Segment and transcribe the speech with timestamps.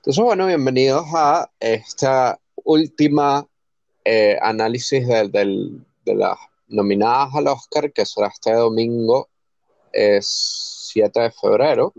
[0.00, 3.46] Entonces, bueno, bienvenidos a esta última
[4.02, 6.38] eh, análisis de, las
[6.68, 9.28] nominadas al Oscar, que será este domingo,
[9.92, 11.92] es 7 de febrero.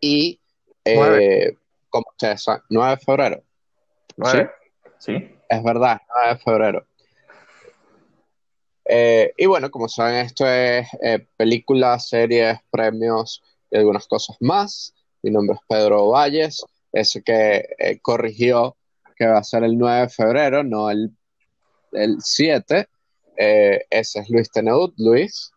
[0.00, 0.40] Y,
[0.86, 1.54] eh,
[1.90, 3.42] como ustedes saben, 9 de febrero.
[4.16, 4.50] Nueve.
[4.96, 5.36] Sí.
[5.50, 6.86] Es verdad, 9 de febrero.
[8.86, 14.94] Eh, y bueno, como saben, esto es eh, películas, series, premios y algunas cosas más.
[15.22, 18.76] Mi nombre es Pedro Valles, ese que eh, corrigió
[19.16, 21.10] que va a ser el 9 de febrero, no el,
[21.92, 22.86] el 7.
[23.36, 24.92] Eh, ese es Luis Teneud.
[24.96, 25.52] Luis,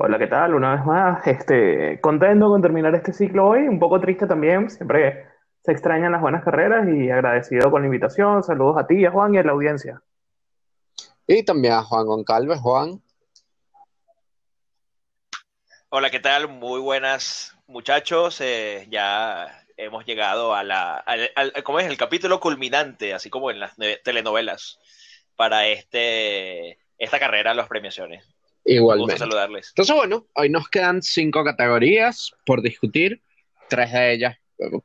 [0.00, 0.54] Hola, ¿qué tal?
[0.54, 5.26] Una vez más, este, contento con terminar este ciclo hoy, un poco triste también, siempre
[5.64, 8.44] se extrañan las buenas carreras y agradecido con la invitación.
[8.44, 10.00] Saludos a ti, a Juan y a la audiencia.
[11.26, 12.60] y también a Juan Goncalves.
[12.60, 13.02] Juan,
[15.90, 16.48] Hola, ¿qué tal?
[16.48, 18.40] Muy buenas muchachos.
[18.40, 21.86] Eh, ya hemos llegado a la, al, al- ¿cómo es?
[21.86, 23.72] El capítulo culminante, así como en las
[24.04, 24.78] telenovelas,
[25.36, 28.24] para este, esta carrera las premiaciones.
[28.24, 29.18] Un gusto igualmente.
[29.18, 29.68] saludarles.
[29.70, 33.22] Entonces, bueno, hoy nos quedan cinco categorías por discutir,
[33.68, 34.36] tres de ellas,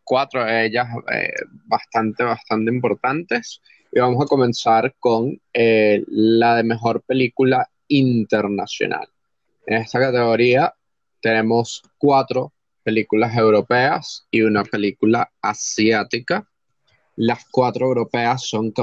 [0.06, 1.34] cuatro de ellas eh,
[1.66, 3.62] bastante, bastante importantes.
[3.92, 9.08] Y vamos a comenzar con eh, la de mejor película internacional.
[9.68, 10.74] En esta categoría
[11.24, 12.52] tenemos cuatro
[12.84, 16.46] películas europeas y una película asiática.
[17.16, 18.74] Las cuatro europeas son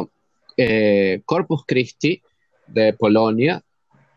[0.56, 2.22] eh, Corpus Christi
[2.66, 3.62] de Polonia,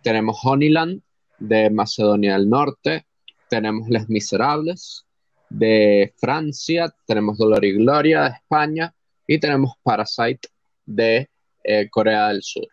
[0.02, 1.02] tenemos Honeyland
[1.38, 3.06] de Macedonia del Norte,
[3.50, 5.06] tenemos Les Miserables
[5.50, 8.96] de Francia, tenemos Dolor y Gloria de España
[9.28, 10.48] y tenemos Parasite
[10.86, 11.30] de
[11.62, 12.68] eh, Corea del Sur.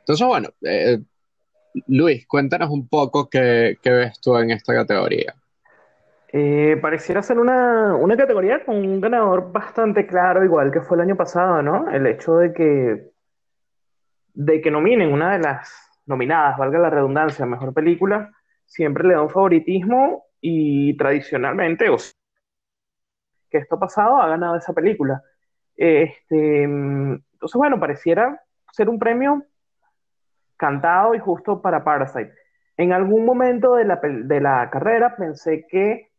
[0.00, 0.98] Entonces, bueno, eh,
[1.88, 5.34] Luis, cuéntanos un poco qué, ves tú en esta categoría.
[6.32, 11.02] Eh, pareciera ser una, una categoría con un ganador bastante claro, igual que fue el
[11.02, 11.90] año pasado, ¿no?
[11.90, 13.10] El hecho de que,
[14.34, 15.72] de que nominen una de las
[16.06, 18.32] nominadas, valga la redundancia, mejor película,
[18.66, 22.12] siempre le da un favoritismo y tradicionalmente, o sea,
[23.50, 25.22] que esto pasado ha ganado esa película.
[25.76, 28.40] Este, mm, entonces, bueno, pareciera
[28.72, 29.44] ser un premio
[30.56, 32.32] cantado y justo para Parasite.
[32.76, 36.10] En algún momento de la, carrera pensé que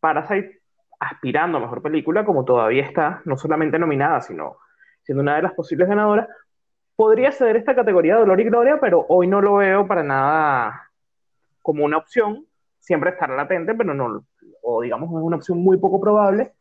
[0.00, 0.60] Parasite,
[0.98, 4.56] aspirando a mejor película, como todavía está, no solamente nominada, sino
[5.02, 6.28] siendo una de las posibles ganadoras,
[6.96, 10.90] podría ceder esta categoría de Dolor y Gloria, pero hoy no lo veo para nada
[11.62, 12.46] como una opción.
[12.80, 14.24] Siempre estará latente, pero no,
[14.62, 16.52] o digamos, es una opción muy poco probable.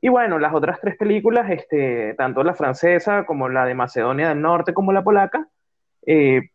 [0.00, 4.42] Y bueno, las otras tres películas, este, tanto la francesa como la de Macedonia del
[4.42, 5.48] Norte como la polaca,
[6.06, 6.50] eh,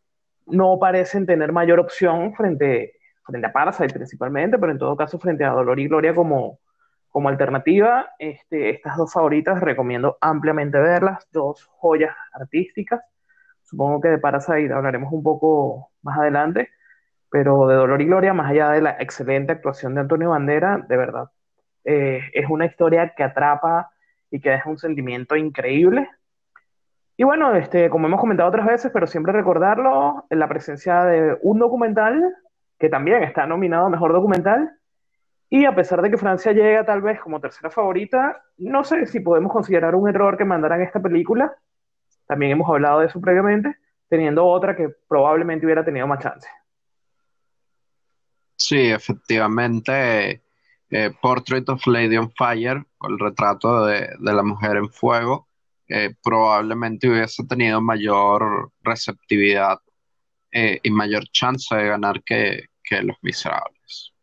[0.47, 5.43] no parecen tener mayor opción frente, frente a Parasite principalmente, pero en todo caso frente
[5.43, 6.59] a Dolor y Gloria como,
[7.09, 8.09] como alternativa.
[8.17, 13.01] Este, estas dos favoritas recomiendo ampliamente verlas, dos joyas artísticas.
[13.63, 16.69] Supongo que de Parasite hablaremos un poco más adelante,
[17.29, 20.97] pero de Dolor y Gloria, más allá de la excelente actuación de Antonio Bandera, de
[20.97, 21.29] verdad,
[21.85, 23.91] eh, es una historia que atrapa
[24.29, 26.09] y que deja un sentimiento increíble.
[27.21, 31.59] Y bueno, este, como hemos comentado otras veces, pero siempre recordarlo, la presencia de un
[31.59, 32.19] documental
[32.79, 34.71] que también está nominado a Mejor Documental.
[35.47, 39.19] Y a pesar de que Francia llega tal vez como tercera favorita, no sé si
[39.19, 41.53] podemos considerar un error que mandaran esta película.
[42.25, 43.77] También hemos hablado de eso previamente,
[44.09, 46.49] teniendo otra que probablemente hubiera tenido más chance.
[48.55, 50.41] Sí, efectivamente,
[50.89, 55.50] eh, Portrait of Lady on Fire, el retrato de, de la mujer en fuego,
[56.23, 59.79] probablemente hubiese tenido mayor receptividad
[60.53, 64.13] eh, y mayor chance de ganar que, que Los Miserables.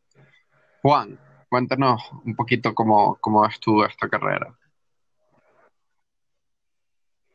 [0.82, 1.18] Juan,
[1.48, 4.54] cuéntanos un poquito cómo, cómo estuvo esta carrera.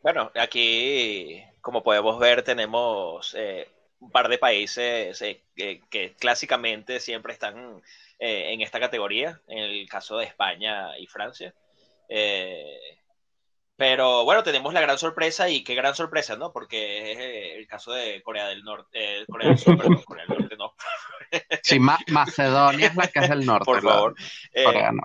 [0.04, 3.68] Bueno, aquí, como podemos ver, tenemos eh,
[4.00, 7.82] un par de países eh, que, clásicamente siempre están
[8.20, 11.54] en esta categoría, en el caso de España y Francia.
[13.76, 16.52] Pero bueno, tenemos la gran sorpresa y qué gran sorpresa, ¿no?
[16.52, 20.26] Porque es eh, el caso de Corea del Norte, eh, Corea del Sur, perdón, Corea
[20.28, 20.74] del Norte no,
[21.64, 24.16] Sí, Ma- Macedonia es la que es del norte, por favor.
[24.54, 25.04] Eh, Corea no.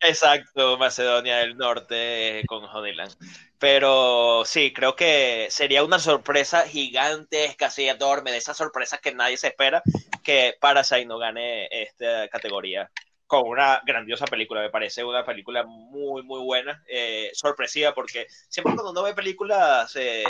[0.00, 3.12] Exacto, Macedonia del Norte eh, con Honeyland.
[3.58, 9.36] Pero sí, creo que sería una sorpresa gigantesca, así enorme, de esas sorpresas que nadie
[9.36, 9.82] se espera,
[10.22, 12.88] que Parasite no gane esta categoría
[13.28, 14.60] con una grandiosa película.
[14.60, 19.94] Me parece una película muy, muy buena, eh, sorpresiva, porque siempre cuando uno ve películas
[19.94, 20.24] eh,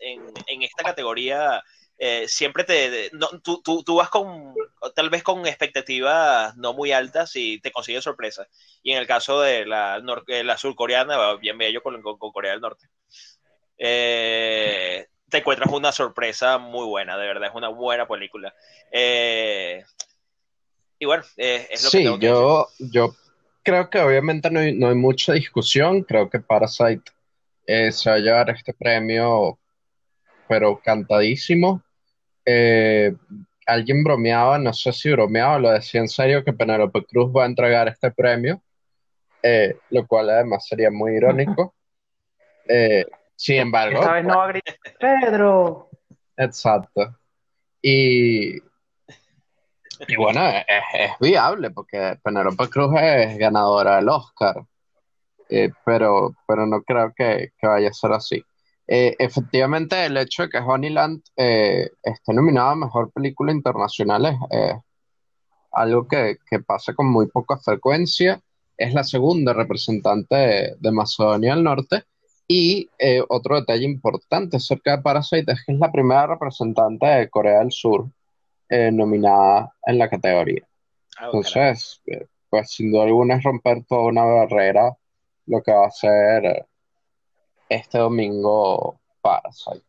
[0.00, 1.62] en, en esta categoría
[1.96, 3.10] eh, siempre te,
[3.42, 4.52] tú, tú, vas con,
[4.96, 8.48] tal vez con expectativas no muy altas y te consigues sorpresa.
[8.82, 12.88] Y en el caso de la, la surcoreana, bien bello con, con, Corea del Norte,
[13.78, 18.54] eh, te encuentras una sorpresa muy buena, de verdad, es una buena película.
[18.90, 19.84] Eh,
[21.04, 23.14] y bueno, es lo sí, que yo, yo
[23.62, 27.02] creo que obviamente no hay, no hay mucha discusión, creo que Parasite
[27.66, 29.58] se va a llevar este premio
[30.48, 31.82] pero cantadísimo.
[32.44, 33.14] Eh,
[33.66, 37.46] alguien bromeaba, no sé si bromeaba, lo decía en serio, que Penélope Cruz va a
[37.46, 38.62] entregar este premio,
[39.42, 41.74] eh, lo cual además sería muy irónico.
[42.66, 43.04] Eh,
[43.36, 44.00] sin embargo.
[44.00, 45.90] Esta vez no va a gritar Pedro.
[46.34, 47.14] Exacto.
[47.82, 48.58] Y,
[50.08, 54.64] y bueno, es, viable porque Penélope Cruz es ganadora del Oscar,
[55.84, 58.44] pero, pero no creo que, que vaya a ser así.
[58.86, 64.74] Eh, efectivamente, el hecho de que Honeyland eh, esté nominada a Mejor Película Internacional es
[65.72, 68.40] algo que, pasa con muy poca frecuencia.
[68.76, 72.04] Es la segunda representante de, Macedonia del Norte.
[72.46, 77.30] Y eh, otro detalle importante acerca de Parasite es que es la primera representante de
[77.30, 78.10] Corea del Sur
[78.92, 80.62] nominada en la categoría.
[81.18, 82.02] Ah, Entonces,
[82.48, 84.96] pues sin duda alguna es romper toda una barrera
[85.46, 86.66] lo que va a ser
[87.68, 89.84] este domingo Parasite.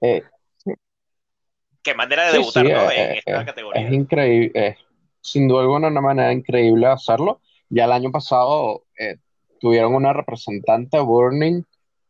[0.00, 0.22] Eh,
[1.82, 3.82] Qué manera de debutar en esta categoría.
[3.82, 4.78] Es increíble,
[5.20, 7.40] sin duda alguna una manera increíble de hacerlo.
[7.68, 9.16] Ya el año pasado eh,
[9.60, 11.64] tuvieron una representante, Burning,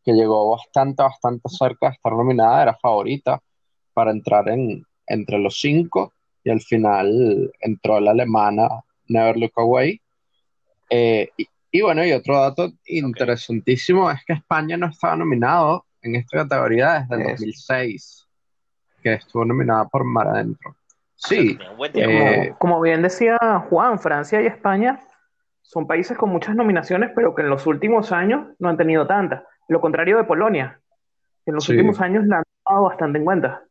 [0.05, 3.41] que llegó bastante, bastante cerca de estar nominada, era favorita
[3.95, 6.13] para entrar en, entre los cinco
[6.45, 8.69] y al final entró la alemana
[9.09, 10.01] Never Look Away.
[10.91, 11.29] Eh,
[11.71, 17.07] y bueno, y otro dato interesantísimo es que España no estaba nominado en esta categoría
[17.09, 18.29] desde el 2006,
[19.03, 20.77] que estuvo nominada por Mar Adentro.
[21.15, 21.57] Sí.
[21.95, 23.39] Eh, como, bien decía
[23.71, 25.01] Juan, Francia y España
[25.63, 29.43] son países con muchas nominaciones, pero que en los últimos años no han tenido tantas.
[29.69, 30.81] Lo contrario de Polonia,
[31.45, 33.63] que en los últimos años la han tomado bastante en cuenta.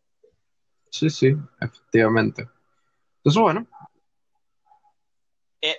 [0.91, 2.47] Sí, sí, efectivamente.
[3.17, 3.65] Entonces, bueno.
[5.61, 5.77] Eh,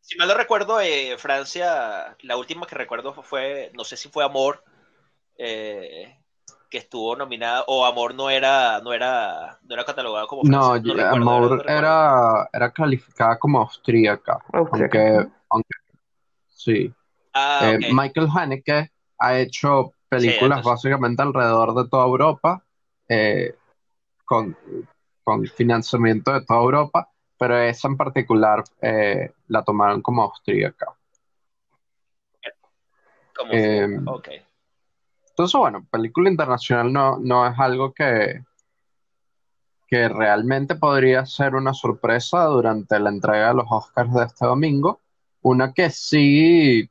[0.00, 4.24] si mal no recuerdo, eh, Francia, la última que recuerdo fue, no sé si fue
[4.24, 4.64] Amor,
[5.36, 6.18] eh,
[6.70, 10.94] que estuvo nominada, o Amor no era, no era, no era catalogada como Francia.
[10.94, 15.74] No, Amor era, era calificada como austríaca, aunque, aunque,
[16.48, 16.92] sí.
[17.34, 22.64] Ah, eh, Michael Haneke ha hecho películas básicamente alrededor de toda Europa,
[24.28, 24.56] con,
[25.24, 27.08] con financiamiento de toda Europa
[27.38, 30.94] pero esa en particular eh, la tomaron como austríaca.
[33.52, 38.42] Eh, entonces, bueno, película internacional no, no es algo que,
[39.86, 45.00] que realmente podría ser una sorpresa durante la entrega de los Oscars de este domingo.
[45.42, 46.90] Una que sí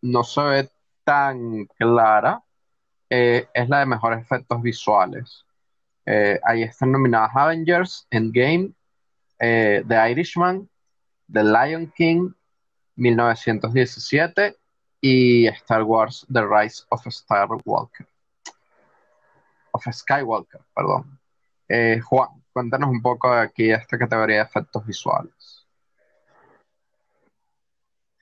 [0.00, 0.70] no se ve
[1.04, 2.42] tan clara
[3.10, 5.45] eh, es la de mejores efectos visuales.
[6.06, 8.72] Ahí están nominadas Avengers, Endgame,
[9.38, 10.68] eh, The Irishman,
[11.32, 12.32] The Lion King,
[12.96, 14.56] 1917
[15.00, 18.06] y Star Wars The Rise of Skywalker.
[19.72, 21.20] Of Skywalker, perdón.
[21.68, 25.66] Eh, Juan, cuéntanos un poco de aquí esta categoría de efectos visuales.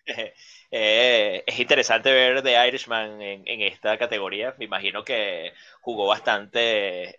[0.76, 4.56] Eh, es interesante ver The Irishman en, esta categoría.
[4.58, 7.14] Me imagino que jugó bastante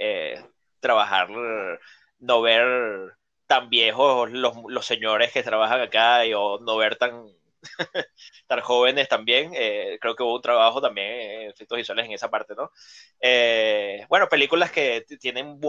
[0.85, 1.29] trabajar,
[2.19, 7.25] no ver tan viejos los, señores que trabajan acá y o no ver tan,
[8.47, 9.51] tan jóvenes también.
[9.55, 12.71] Eh, creo que hubo un trabajo también en efectos visuales en esa parte, ¿no?
[13.19, 15.59] Eh, bueno, películas que tienen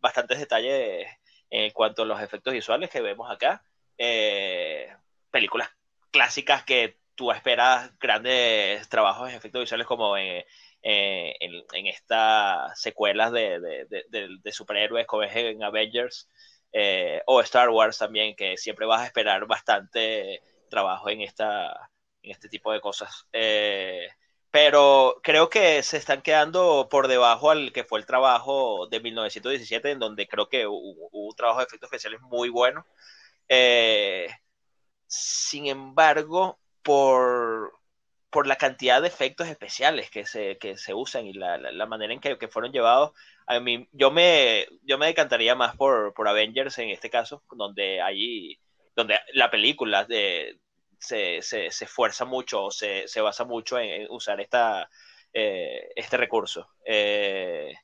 [0.00, 1.06] bastantes detalles
[1.50, 3.62] en cuanto a los efectos visuales que vemos acá.
[3.98, 4.88] Eh,
[5.30, 5.68] películas
[6.10, 10.44] clásicas que tú esperas grandes trabajos en efectos visuales como en,
[10.82, 16.28] en, estas secuelas de, de, superhéroes como es en Avengers
[16.72, 21.90] eh, o Star Wars también, que siempre vas a esperar bastante trabajo en, esta,
[22.22, 23.26] en este tipo de cosas.
[23.32, 24.08] Eh,
[24.50, 29.90] pero creo que se están quedando por debajo al que fue el trabajo de 1917,
[29.92, 32.86] en donde creo que hubo, un trabajo de efectos especiales muy bueno.
[33.48, 34.28] Eh,
[35.06, 37.72] sin embargo, por,
[38.32, 42.12] por la cantidad de efectos especiales que se, que se usan y la, la, manera
[42.12, 43.12] en que, que, fueron llevados,
[43.46, 48.00] a mí, yo me, yo me decantaría más por, por Avengers en este caso, donde
[48.00, 48.58] hay,
[48.96, 54.88] donde la película se, se, se esfuerza mucho, se, se basa mucho en, usar esta,
[55.32, 56.68] eh, este recurso.
[56.84, 57.74] Eh,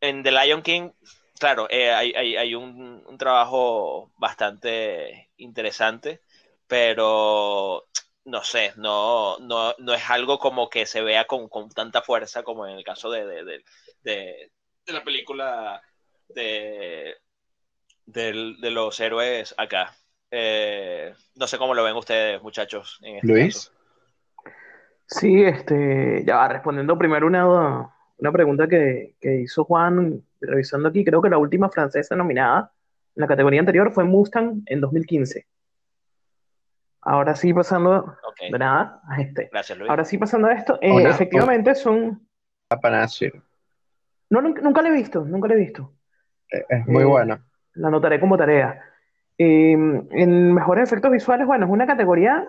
[0.00, 0.90] en The Lion King,
[1.38, 6.22] claro, eh, hay, un, trabajo bastante interesante,
[6.66, 7.86] pero
[8.24, 12.66] no sé, no, no, no, es algo como que se vea con, tanta fuerza como
[12.66, 13.62] en el caso de,
[14.86, 15.82] la película
[16.28, 17.14] de,
[18.06, 19.94] de, los héroes acá.
[20.30, 22.98] Eh, no sé cómo lo ven ustedes, muchachos.
[23.02, 23.72] En este Luis.
[25.06, 31.30] Sí, este, ya respondiendo primero una, una pregunta que, hizo Juan, revisando aquí, creo que
[31.30, 32.72] la última francesa nominada
[33.16, 35.46] en la categoría anterior fue Mustang en 2015.
[37.02, 39.48] Ahora sí, pasando de nada a este.
[39.50, 39.90] Gracias, Luis.
[39.90, 42.26] Ahora sí, pasando a esto, eh, efectivamente son.
[42.82, 43.42] Para decir.
[44.28, 45.94] No, nunca, le he visto, nunca le he visto.
[46.52, 47.10] Eh, es muy bueno.
[47.10, 47.46] buena.
[47.74, 48.80] La anotaré como tarea.
[49.38, 52.46] Em, en mejores efectos visuales, bueno, es una categoría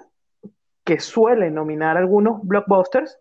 [0.83, 3.19] que suele nominar algunos blockbusters,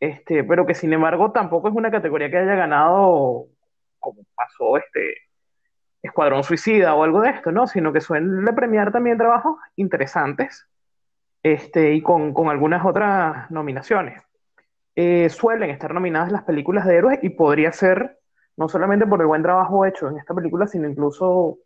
[0.00, 3.46] este, pero que sin embargo tampoco es una categoría que haya ganado
[3.98, 5.14] como pasó este
[6.06, 7.66] Escuadrón Suicida o algo de esto, ¿no?
[7.66, 10.66] Sino que suele premiar también trabajos interesantes
[11.42, 14.22] este, y con, algunas otras nominaciones.
[14.94, 18.18] Eh, suelen estar nominadas las películas de héroes y podría ser
[18.56, 21.58] no solamente por el buen trabajo hecho en esta película, sino incluso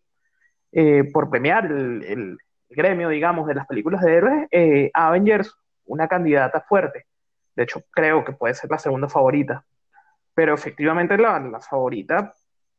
[0.72, 2.36] eh, por premiar el,
[2.68, 5.56] gremio, digamos, de las películas de héroes, eh, Avengers,
[5.86, 7.06] una candidata fuerte.
[7.56, 9.64] De hecho, creo que puede ser la segunda favorita.
[10.34, 12.32] Pero efectivamente la, favorita,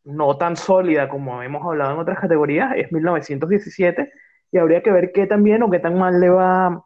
[0.03, 4.12] no tan sólida como hemos hablado en otras categorías, es 1917.
[4.51, 6.84] Y habría que ver qué tan bien o qué tan mal le va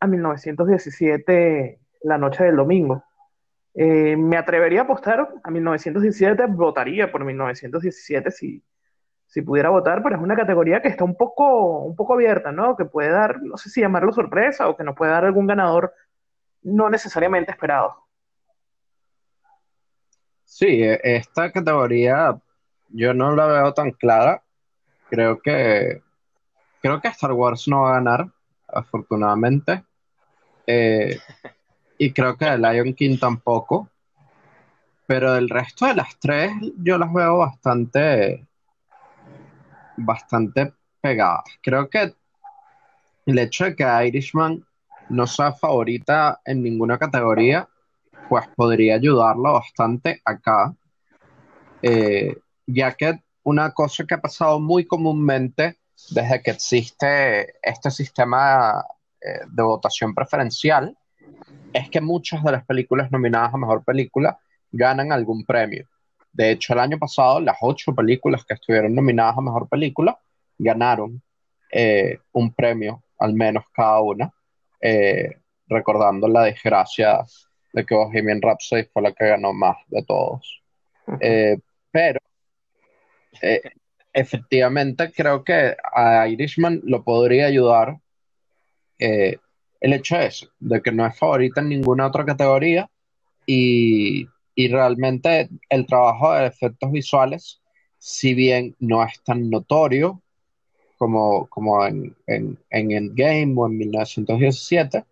[0.00, 3.02] a 1917 la noche del domingo.
[3.74, 8.62] Eh, me atrevería a apostar a 1917, votaría por 1917 si,
[9.26, 12.76] si pudiera votar, pero es una categoría que está un poco, un poco abierta, ¿no?
[12.76, 15.92] Que puede dar, no sé si llamarlo sorpresa o que nos puede dar algún ganador
[16.62, 17.94] no necesariamente esperado.
[20.44, 22.36] Sí, e, esta categoría
[22.88, 24.42] yo no la veo tan clara.
[25.08, 26.02] Creo que
[26.80, 28.30] creo que Star Wars no va a ganar,
[28.68, 29.84] afortunadamente.
[30.66, 31.18] Eh,
[31.98, 33.88] y creo que Lion King tampoco.
[35.06, 38.46] Pero el resto de las tres yo las veo bastante,
[39.96, 41.44] bastante pegadas.
[41.62, 42.14] Creo que
[43.24, 44.64] el hecho de que Irishman
[45.08, 47.68] no sea favorita en ninguna categoría,
[48.28, 50.74] pues podría ayudarla bastante acá,
[51.80, 52.36] eh,
[52.68, 55.78] ya que una cosa que ha pasado muy comúnmente
[56.10, 58.84] desde que existe este sistema
[59.20, 60.96] eh, de votación preferencial
[61.72, 64.38] es que muchas de las películas nominadas a Mejor Película
[64.70, 65.88] ganan algún premio.
[66.32, 70.18] De hecho, el año pasado, las ocho películas que estuvieron nominadas a Mejor Película
[70.58, 71.22] ganaron
[71.72, 74.32] eh, un premio, al menos cada una.
[74.80, 75.32] Eh,
[75.68, 77.24] recordando la desgracia
[77.72, 80.62] de que Bohemian Rhapsody fue la que ganó más de todos.
[81.20, 81.58] Eh,
[83.42, 83.62] eh,
[84.12, 87.98] efectivamente creo que a Irishman lo podría ayudar
[89.80, 92.90] el hecho es de que no es favorita en ninguna otra categoría
[93.46, 97.60] y, realmente el trabajo de efectos visuales,
[97.96, 100.20] si bien no es tan notorio,
[100.96, 105.04] como, como en, en, en Endgame o en 1917,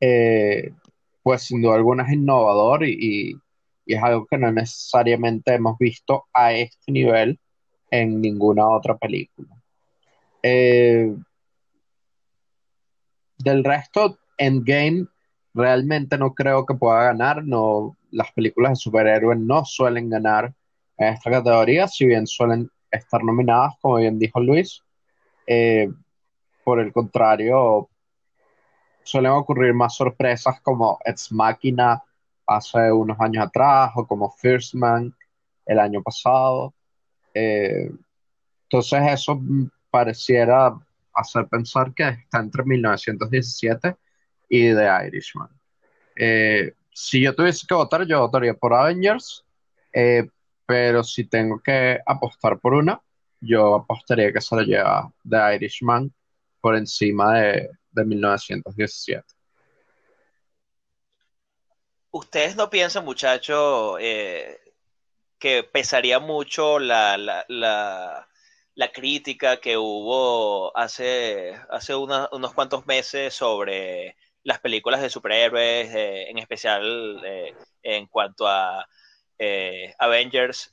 [0.00, 0.72] eh,
[1.22, 3.36] pues sin duda alguna es innovador y,
[3.86, 7.38] es algo que no necesariamente hemos visto a este nivel
[7.94, 9.48] en ninguna otra película.
[10.42, 11.14] Eh,
[13.38, 15.06] del resto, Endgame
[15.54, 17.44] realmente no creo que pueda ganar.
[17.44, 20.52] No, las películas de superhéroes no suelen ganar
[20.96, 24.82] en esta categoría, si bien suelen estar nominadas, como bien dijo Luis.
[25.46, 25.88] Eh,
[26.64, 27.88] por el contrario,
[29.04, 32.02] suelen ocurrir más sorpresas como Ex Machina
[32.44, 35.14] hace unos años atrás o como First Man
[35.64, 36.74] el año pasado.
[37.34, 37.90] Eh,
[38.62, 39.40] entonces eso
[39.90, 40.74] pareciera
[41.12, 43.96] hacer pensar que está entre 1917
[44.48, 45.48] y The Irishman.
[46.16, 49.44] Eh, si yo tuviese que votar, yo votaría por Avengers,
[50.66, 53.00] pero si tengo que apostar por una,
[53.40, 56.12] yo apostaría que se lo lleva The Irishman
[56.60, 59.22] por encima de, 1917.
[62.10, 64.58] ¿Ustedes no piensan, muchachos, eh,
[65.44, 74.60] que pesaría mucho la, la, crítica que hubo hace, hace unos cuantos meses sobre las
[74.60, 78.88] películas de superhéroes, eh, en especial eh, en cuanto a
[79.38, 80.72] eh, Avengers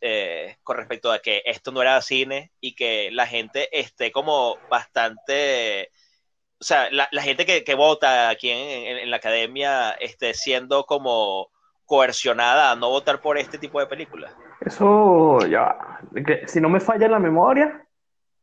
[0.63, 5.89] con respecto a que esto no era cine y que la gente esté como bastante,
[6.61, 11.51] o sea, la, gente que, vota aquí en, la academia esté siendo como
[11.85, 14.33] coercionada a no votar por este tipo de películas.
[14.61, 15.75] Eso, ya,
[16.25, 17.83] que si no me falla la memoria,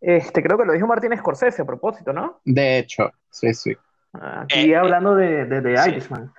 [0.00, 2.40] este, creo que lo dijo Martín Scorsese a propósito, ¿no?
[2.44, 3.76] De hecho, sí, sí.
[4.12, 6.32] Aquí eh, hablando de, de, de Irishman.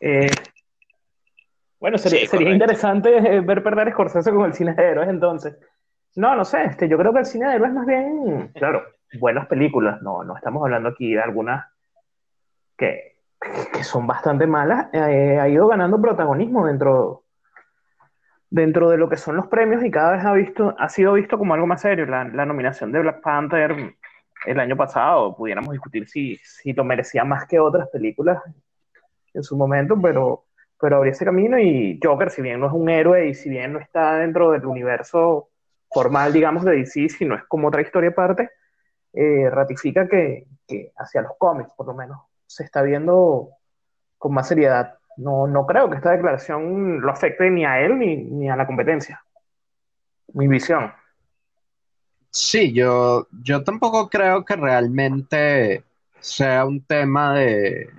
[0.00, 0.30] Eh,
[1.80, 5.56] bueno, sería, sería interesante eh, ver perder Scorsese con el cine de héroes entonces.
[6.14, 8.84] No, no sé, este, yo creo que el cine de héroes más bien, claro,
[9.18, 11.66] buenas películas, no, no estamos hablando aquí de algunas
[12.76, 13.16] que,
[13.72, 17.24] que son bastante malas, ha ido ganando protagonismo dentro,
[18.52, 21.38] dentro de lo que son los premios y cada vez ha, visto, ha sido visto
[21.38, 22.04] como algo más serio.
[22.06, 23.96] La, nominación de Black Panther
[24.44, 28.42] el año pasado, pudiéramos discutir si, si lo merecía más que otras películas
[29.32, 30.44] en su momento, pero
[30.82, 33.72] pero abrí ese camino y Joker, si bien no es un héroe y si bien
[33.72, 35.50] no está dentro del universo
[35.88, 38.50] formal, digamos, de DC, sino es como otra historia aparte,
[39.12, 42.18] eh, ratifica que, que, hacia los cómics, por lo menos,
[42.48, 43.50] se está viendo
[44.18, 44.98] con más seriedad.
[45.16, 48.66] No, no creo que esta declaración lo afecte ni a él ni, ni a la
[48.66, 49.22] competencia.
[50.34, 50.92] Mi visión.
[52.30, 55.84] Sí, yo, yo tampoco creo que realmente
[56.18, 57.90] sea un tema de,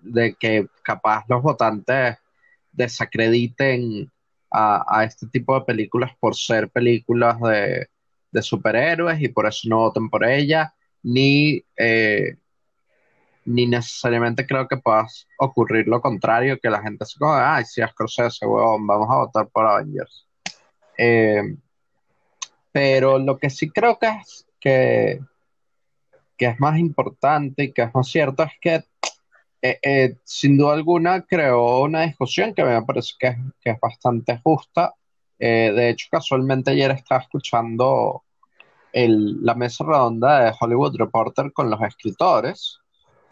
[0.00, 2.16] de, que capaz los votantes
[2.72, 4.10] desacrediten
[4.50, 7.88] a, este tipo de películas por ser películas de,
[8.42, 12.36] superhéroes y por eso no voten por ellas, ni, eh,
[13.44, 15.06] ni necesariamente creo que pueda
[15.38, 19.16] ocurrir lo contrario, que la gente se coja, ay, si es Scorsese, huevón, vamos a
[19.16, 20.26] votar por Avengers.
[20.96, 21.56] Eh,
[22.72, 25.20] pero lo que sí creo que es, que,
[26.36, 28.84] que es más importante y que es más cierto es que
[29.62, 34.94] eh, eh, sin duda alguna creó una discusión que me parece que es, bastante justa.
[35.38, 38.22] De hecho, casualmente ayer estaba escuchando
[38.92, 42.80] la mesa redonda de Hollywood Reporter con los escritores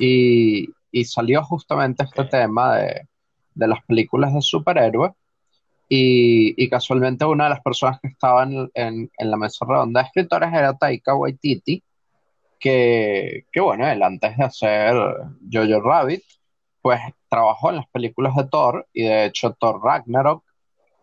[0.03, 3.07] y, salió justamente este tema de,
[3.55, 5.13] las películas de superhéroes.
[5.89, 10.53] Y, casualmente una de las personas que estaban en, en la mesa redonda de escritores
[10.53, 11.83] era Taika Waititi,
[12.59, 14.95] que, bueno, él antes de hacer
[15.51, 16.23] Jojo Rabbit,
[16.81, 20.45] pues trabajó en las películas de Thor y de hecho Thor Ragnarok,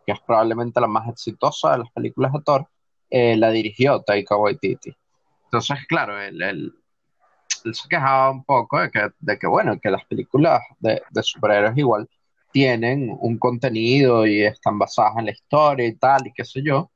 [0.06, 2.68] que es probablemente la más exitosa de las películas de Thor,
[3.10, 4.96] eh, la dirigió Taika Waititi.
[5.46, 6.74] Entonces, claro, él,
[7.64, 12.10] se quejaba un poco de que, de que, bueno, que las películas de, superhéroes igual
[12.52, 16.92] tienen un contenido y están basadas en la historia y tal, y qué sé yo,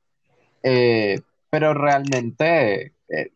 [0.62, 3.30] eh, pero realmente eh,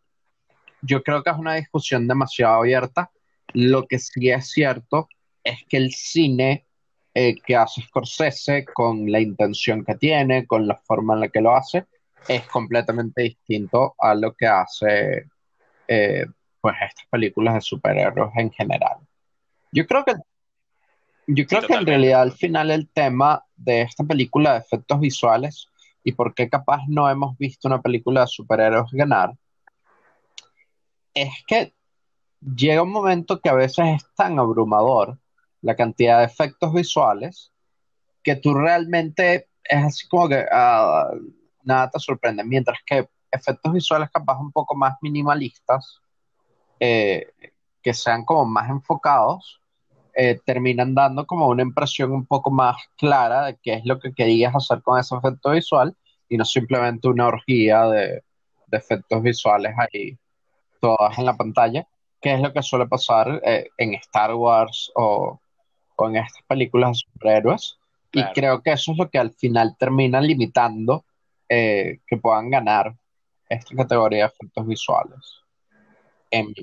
[0.81, 3.11] yo creo que es una discusión demasiado abierta.
[3.53, 5.07] Lo que sí es cierto
[5.43, 6.65] es que el cine
[7.13, 11.41] eh, que hace Scorsese, con la intención que tiene, con la forma en la que
[11.41, 11.85] lo hace,
[12.27, 15.25] es completamente distinto a lo que hace
[15.87, 16.25] eh,
[16.61, 18.97] pues estas películas de superhéroes en general.
[19.71, 20.13] Yo creo que
[21.31, 25.67] yo creo que en realidad al final el tema de esta película de efectos visuales
[26.03, 29.33] y por qué capaz no hemos visto una película de superhéroes ganar
[31.13, 31.73] es que
[32.41, 35.19] llega un momento que a veces es tan abrumador
[35.61, 37.51] la cantidad de efectos visuales
[38.23, 41.11] que tú realmente es así como que ah,
[41.63, 42.43] nada te sorprende.
[42.43, 46.01] Mientras que efectos visuales capaz un poco más minimalistas,
[46.79, 47.27] eh,
[47.81, 49.61] que sean como más enfocados,
[50.13, 54.13] eh, terminan dando como una impresión un poco más clara de qué es lo que
[54.13, 55.95] querías hacer con ese efecto visual
[56.27, 58.23] y no simplemente una orgía de,
[58.67, 60.17] de efectos visuales ahí
[60.79, 61.87] todas en la pantalla,
[62.21, 65.39] que es lo que suele pasar eh, en Star Wars o,
[65.99, 67.77] en estas películas de superhéroes.
[68.11, 71.05] Y creo que eso es lo que al final termina limitando
[71.47, 72.95] eh, que puedan ganar
[73.47, 75.41] esta categoría de efectos visuales.
[76.31, 76.53] En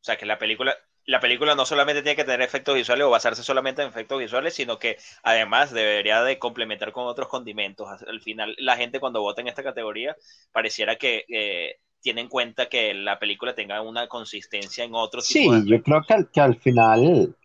[0.00, 3.10] o sea, que la película, la película no solamente tiene que tener efectos visuales o
[3.10, 7.86] basarse solamente en efectos visuales, sino que además debería de complementar con otros condimentos.
[8.06, 10.16] Al final, la gente cuando vota en esta categoría
[10.52, 15.46] pareciera que eh, tiene en cuenta que la película tenga una consistencia en otros Sí,
[15.66, 17.36] yo creo que, que al final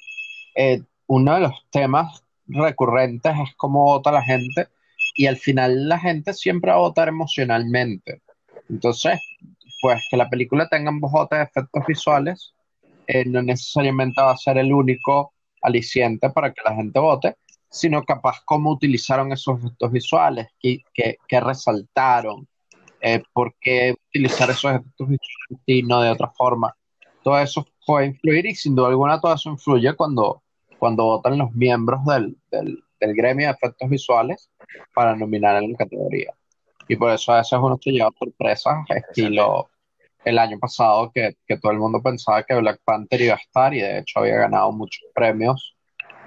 [0.55, 4.69] eh, uno de los temas recurrentes es cómo vota la gente
[5.15, 8.21] y al final la gente siempre va a votar emocionalmente.
[8.69, 9.19] Entonces,
[9.85, 12.55] pues que la película tenga un bojote de efectos visuales
[13.05, 17.35] eh, no necesariamente va a ser el único aliciente para que la gente vote,
[17.69, 22.47] sino capaz cómo utilizaron esos efectos visuales, que qué resaltaron,
[22.99, 26.75] eh, por qué utilizar esos efectos visuales y no de otra forma.
[27.23, 30.41] Todo eso puede influir y sin duda alguna todo eso influye cuando,
[30.79, 34.49] cuando votan los miembros del, del, gremio de efectos visuales
[34.95, 36.33] para nominar en la categoría.
[36.87, 39.69] Y por eso a veces uno se lleva sorpresas, estilo
[40.25, 43.73] el año pasado que, que, todo el mundo pensaba que Black Panther iba a estar
[43.73, 45.75] y de hecho había ganado muchos premios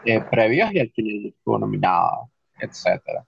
[0.05, 2.29] eh, previos y al final estuvo nominada,
[2.61, 3.27] etcétera.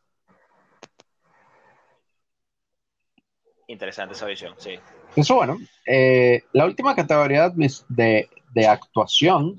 [3.66, 4.78] Interesante esa visión, sí.
[5.14, 9.56] Eso bueno, eh, la última categoría de, de, actuación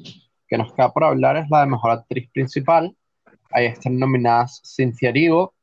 [0.47, 2.95] que nos queda por hablar es la de mejor actriz principal.
[3.52, 5.54] Ahí están nominadas Cynthia Erivo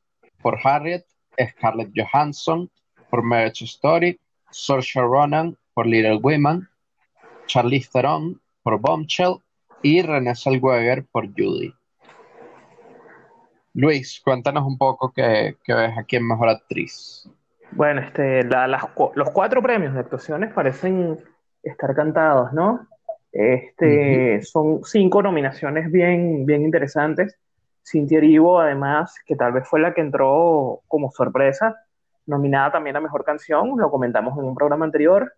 [0.41, 1.05] por Harriet,
[1.39, 2.69] Scarlett Johansson
[3.09, 4.19] por Marriage Story,
[4.51, 6.67] Saoirse Ronan por Little Women,
[7.45, 9.35] Charlize Theron por Bombshell
[9.81, 11.73] y Renée Zellweger por Judy.
[13.73, 17.29] Luis, cuéntanos un poco qué, ves aquí en Mejor Actriz.
[17.71, 21.19] Bueno, este, los cuatro premios de actuaciones parecen
[21.63, 22.87] estar cantados, ¿no?
[23.31, 27.37] Este, Son cinco nominaciones bien, bien interesantes.
[27.85, 31.75] Cintia Erivo, además, que tal vez fue la que entró como sorpresa,
[32.29, 35.33] nominada también a Mejor Canción, lo comentamos en un programa anterior,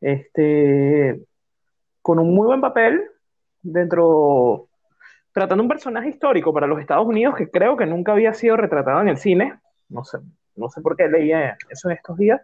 [0.00, 1.22] este,
[2.02, 3.02] con un muy buen papel
[3.62, 4.68] dentro,
[5.32, 9.00] tratando un personaje histórico para los Estados Unidos que creo que nunca había sido retratado
[9.00, 10.18] en el cine, no sé,
[10.56, 12.40] no sé por qué leía eso en estos días,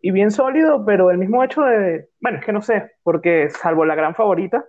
[0.00, 3.84] y bien sólido, pero el mismo hecho de, bueno, es que no sé, porque salvo
[3.84, 4.64] la gran favorita,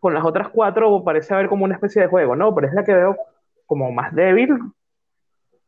[0.00, 2.54] con las otras cuatro parece haber como una especie de juego, ¿no?
[2.54, 3.16] Pero es la que veo
[3.66, 4.58] como más débil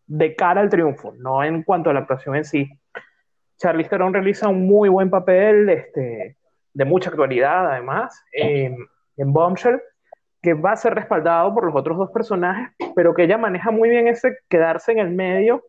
[0.08, 2.68] de cara al triunfo, no en cuanto a la actuación en sí.
[3.58, 6.36] Charlize Theron realiza un muy buen papel, este,
[6.72, 8.76] de mucha actualidad además, en
[9.32, 9.80] Bombshell,
[10.40, 13.88] que va a ser respaldado por los otros dos personajes, pero que ella maneja muy
[13.88, 15.62] bien ese quedarse en el medio,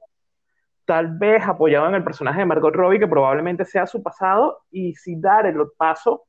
[0.86, 4.96] tal vez apoyado en el personaje de Margot Robbie, que probablemente sea su pasado, y
[4.96, 6.24] si dar el paso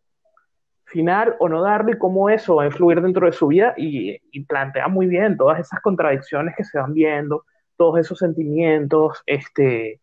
[0.85, 4.45] final o no darle, cómo eso va a influir dentro de su vida, y, y
[4.45, 7.45] plantea muy bien todas esas contradicciones que se van viendo,
[7.81, 10.03] todos esos sentimientos este,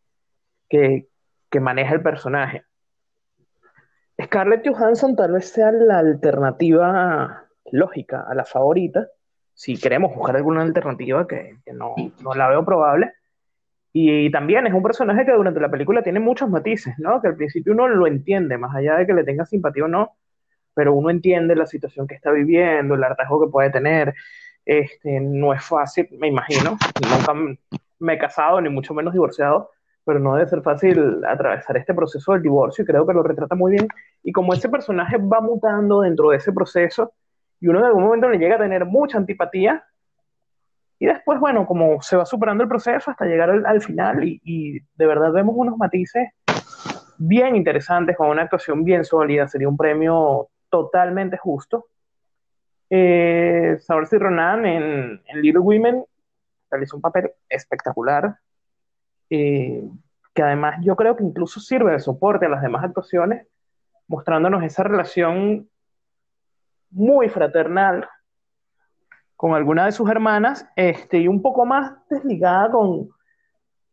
[0.67, 1.09] que,
[1.51, 2.63] que maneja el personaje.
[4.19, 9.05] Scarlett Johansson tal vez sea la alternativa lógica a la favorita,
[9.53, 13.13] si queremos buscar alguna alternativa que, no, no, la veo probable.
[13.93, 17.21] Y, también es un personaje que durante la película tiene muchos matices, ¿no?
[17.21, 20.17] Que al principio uno lo entiende, más allá de que le tenga simpatía o no,
[20.73, 24.15] pero uno entiende la situación que está viviendo, el hartazgo que puede tener,
[24.67, 26.77] este, no es fácil, me imagino.
[27.01, 27.33] Nunca
[27.99, 29.71] me he casado, ni mucho menos divorciado,
[30.05, 33.55] pero no debe ser fácil atravesar este proceso del divorcio y creo que lo retrata
[33.55, 33.87] muy bien.
[34.23, 37.13] Y como ese personaje va mutando dentro de ese proceso
[37.59, 39.83] y uno en algún momento le llega a tener mucha antipatía
[40.99, 45.05] y después, bueno, como se va superando el proceso hasta llegar al, final y, de
[45.05, 46.29] verdad vemos unos matices
[47.17, 51.87] bien interesantes con una actuación bien sólida, sería un premio totalmente justo
[52.89, 56.05] eh, Saoirse Ronan en, Little Women
[56.69, 58.37] realizó un papel espectacular,
[59.29, 59.83] eh,
[60.33, 63.47] que además yo creo que incluso sirve de soporte a las demás actuaciones,
[64.07, 65.69] mostrándonos esa relación
[66.91, 68.07] muy fraternal
[69.35, 73.09] con alguna de sus hermanas, este, y un poco más desligada con,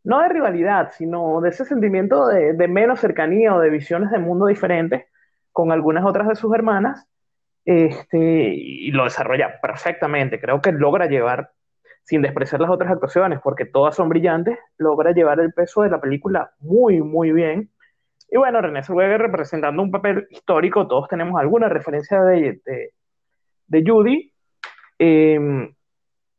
[0.03, 4.19] no de rivalidad, sino de ese sentimiento de, de menos cercanía o de visiones de
[4.19, 5.05] mundo diferentes
[5.51, 7.07] con algunas otras de sus hermanas,
[7.65, 10.39] este, y lo desarrolla perfectamente.
[10.39, 11.51] Creo que logra llevar,
[12.05, 15.99] sin despreciar las otras actuaciones, porque todas son brillantes, logra llevar el peso de la
[15.99, 17.71] película muy, muy bien.
[18.29, 22.61] Y bueno, René Zellweger representando un papel histórico, todos tenemos alguna referencia de,
[23.67, 24.31] de, Judy.
[24.99, 25.73] Em,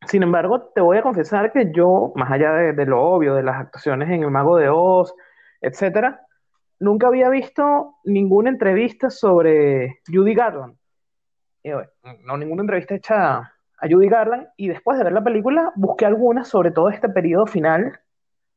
[0.07, 3.43] sin embargo, te voy a confesar que yo, más allá de, de, lo obvio, de
[3.43, 5.15] las actuaciones en El Mago de Oz,
[5.61, 6.21] etcétera,
[6.79, 10.77] nunca había visto ninguna entrevista sobre Judy Garland
[12.25, 13.53] no ninguna entrevista hecha
[13.87, 17.47] a Judy Garland, y después de ver la película busqué algunas sobre todo este periodo
[17.47, 17.99] final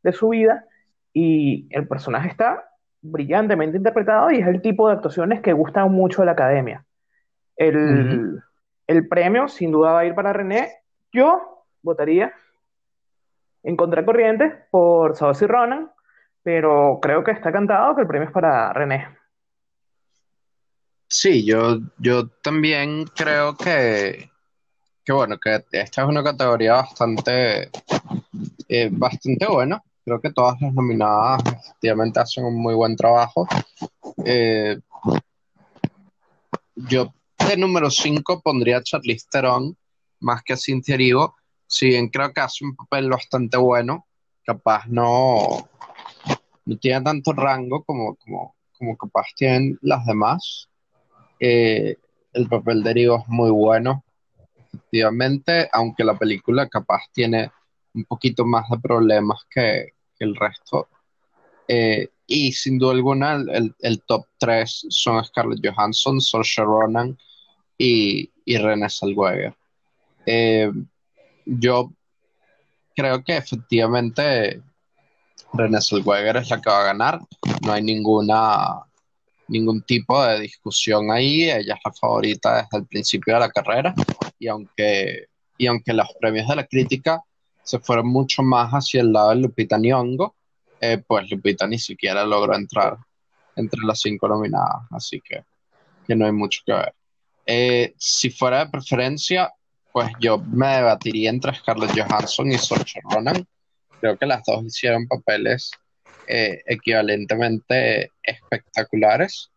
[0.04, 0.66] de su vida,
[1.14, 2.66] y el personaje está
[3.02, 6.86] brillantemente interpretado y es el tipo de actuaciones que gustan mucho a la academia.
[7.56, 8.42] El,
[8.88, 10.70] el premio sin duda va a ir para René.
[11.12, 12.34] Yo votaría
[13.64, 15.92] en contracorriente por Saoirse Ronan,
[16.44, 19.08] pero creo que está cantado que el premio es para René.
[21.08, 24.30] Sí, yo, yo también creo que,
[25.10, 27.72] que, bueno, que esta es una categoría bastante,
[28.68, 29.82] eh, bastante buena.
[30.06, 33.48] Creo que todas las nominadas efectivamente hacen un muy buen trabajo.
[34.24, 34.80] Eh,
[36.76, 39.76] yo de número 5 pondría a Charlize Theron
[40.20, 41.36] más que a Cynthia Erivo.
[41.66, 44.06] Si bien creo que hace un papel bastante bueno,
[44.44, 45.68] capaz no,
[46.66, 50.70] no tiene tanto rango como, como, como capaz tienen las demás.
[51.40, 51.98] Eh,
[52.34, 54.04] el papel de Erigo es muy bueno,
[54.74, 57.52] efectivamente, aunque la película capaz tiene
[57.94, 60.90] un poquito más de problemas que, el resto.
[61.66, 63.42] Eh, y sin duda alguna,
[63.80, 67.18] el, top 3 son Scarlett Johansson, Saoirse Ronan
[67.78, 69.56] y, y Renée Zellweger.
[70.26, 70.70] Eh,
[71.46, 71.92] yo
[72.94, 74.62] creo que efectivamente
[75.54, 77.20] Renée Zellweger es la que va a ganar.
[77.66, 78.84] No hay ninguna
[79.50, 81.44] ningún tipo de discusión ahí.
[81.44, 83.94] Ella es la favorita desde el principio de la carrera.
[84.40, 87.22] Y aunque, y aunque los premios de la crítica
[87.62, 90.36] se fueron mucho más hacia el lado de Lupita Nyong'o,
[90.82, 92.98] eh, pues Lupita ni siquiera logró entrar
[93.56, 94.88] entre las cinco nominadas.
[94.92, 95.44] Así que,
[96.08, 96.94] que no hay mucho que ver.
[97.46, 99.54] Eh, si fuera de preferencia,
[99.92, 103.46] pues yo me debatiría entre Scarlett Johansson y Saoirse Ronan.
[104.00, 105.72] Creo que las dos hicieron papeles
[106.28, 109.52] eh, equivalentemente espectaculares,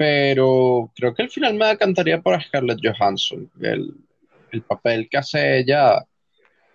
[0.00, 3.50] pero creo que al final me decantaría por Scarlett Johansson.
[3.60, 3.94] El,
[4.50, 6.02] el papel que hace ella,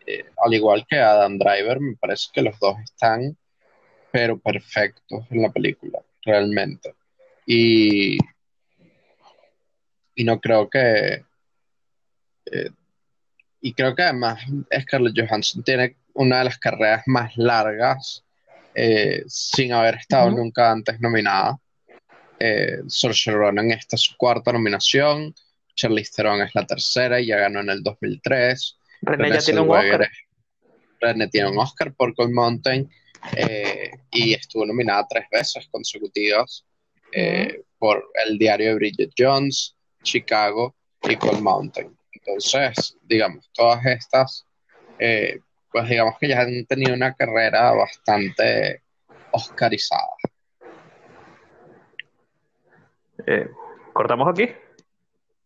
[0.05, 3.35] eh, al igual que Adam Driver, me parece que los dos están,
[4.11, 6.93] pero perfectos en la película, realmente.
[7.47, 8.19] Y,
[10.13, 11.25] y no creo que...
[12.45, 12.69] Eh,
[13.59, 14.39] y creo que además
[14.81, 18.23] Scarlett Johansson tiene una de las carreras más largas
[18.75, 21.59] eh, sin haber estado nunca antes nominada.
[22.39, 25.33] Eh, Saoirse Ronan esta es su cuarta nominación,
[25.75, 28.79] Charlize Theron es la tercera y ya ganó en el 2003.
[29.01, 30.09] René ya tiene un Oscar.
[30.99, 32.89] René tiene un Oscar por Cold Mountain
[33.35, 36.65] eh, y estuvo nominada tres veces consecutivas
[37.11, 41.95] eh, por el diario de Bridget Jones, Chicago y Cold Mountain.
[42.11, 44.45] Entonces, digamos, todas estas
[45.75, 48.81] pues digamos que ya han tenido una carrera bastante
[49.31, 50.15] oscarizada.
[53.27, 53.49] Eh,
[53.93, 54.49] ¿Cortamos aquí?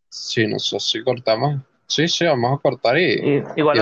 [0.09, 1.61] Sí, no sé si cortamos.
[1.87, 3.43] Sí, sí, vamos a cortar y.
[3.55, 3.77] igual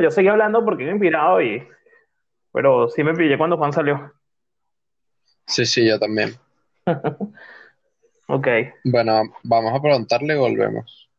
[0.00, 1.66] yo seguí hablando porque me he inspirado y.
[2.52, 4.12] Pero sí me pillé cuando Juan salió.
[5.46, 6.34] Sí, sí, yo también.
[8.28, 8.48] ok.
[8.84, 11.10] Bueno, vamos a preguntarle y volvemos.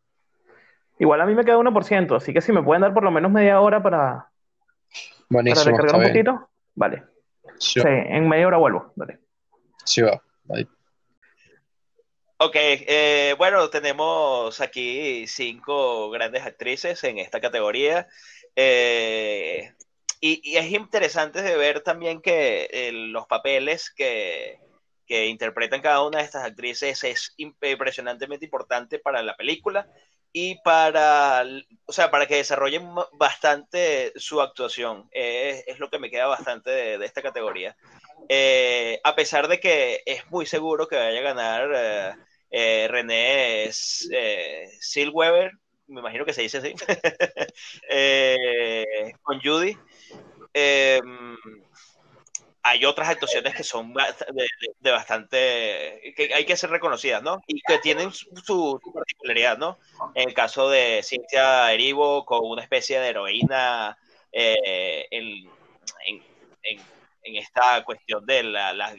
[0.99, 3.32] Igual a mí me queda 1%, así que si me pueden dar por lo menos
[3.32, 4.30] media hora para,
[5.28, 6.49] Buenísimo, para recargar un poquito.
[6.76, 7.04] Vale.
[7.58, 7.82] Sí.
[7.84, 8.93] en media hora vuelvo.
[8.95, 9.19] Vale.
[9.84, 10.21] Sí, va.
[10.45, 10.67] Bye.
[12.45, 18.10] Ok, eh, bueno, tenemos aquí cinco grandes actrices en esta categoría.
[18.53, 19.71] Eh,
[20.19, 24.60] y, es interesante de ver también que eh, los papeles que,
[25.08, 29.88] que interpretan cada una de estas actrices es impresionantemente importante para la película
[30.34, 31.45] y para,
[31.86, 35.08] o sea, para que desarrollen bastante su actuación.
[35.13, 37.77] es lo que me queda bastante de, esta categoría.
[38.27, 42.17] Eh, a pesar de que es muy seguro que vaya a ganar
[42.54, 45.52] eh, eh, René Silweber,
[45.88, 46.76] me imagino que se dice así,
[49.24, 49.76] con Judy
[52.66, 57.42] hay otras actuaciones que son de, bastante, que hay que ser reconocidas, ¿no?
[57.46, 59.78] Y que tienen su, particularidad, ¿no?
[60.16, 63.98] En el caso de Cynthia Erivo con una especie de heroína
[64.32, 65.52] eh, en,
[67.24, 68.96] esta cuestión de la,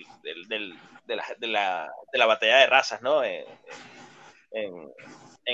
[1.06, 1.90] de, la,
[2.26, 3.22] batalla de razas, ¿no?
[3.24, 3.44] en,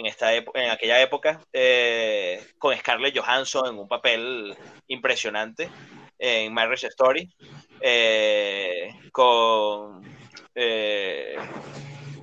[0.06, 4.56] esta en aquella época, eh, con Scarlett Johansson en un papel
[4.88, 5.68] impresionante
[6.20, 7.28] en Marriage Story,
[7.80, 10.02] eh, con...
[10.54, 11.36] Eh,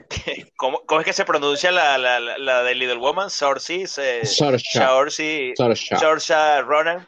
[0.55, 3.29] ¿cómo, es que se pronuncia la, la, de Little Woman?
[3.29, 4.21] Sorcy, eh,
[6.61, 7.07] Ronan,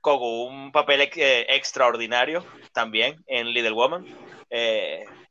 [0.00, 4.06] con un papel extraordinario también en Little Woman.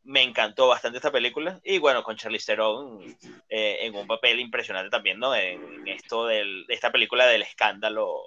[0.03, 1.59] Me encantó bastante esta película.
[1.63, 3.17] Y bueno, con Charlize Theron
[3.49, 5.35] en un papel impresionante también, ¿no?
[5.35, 8.21] En, esto de esta película del escándalo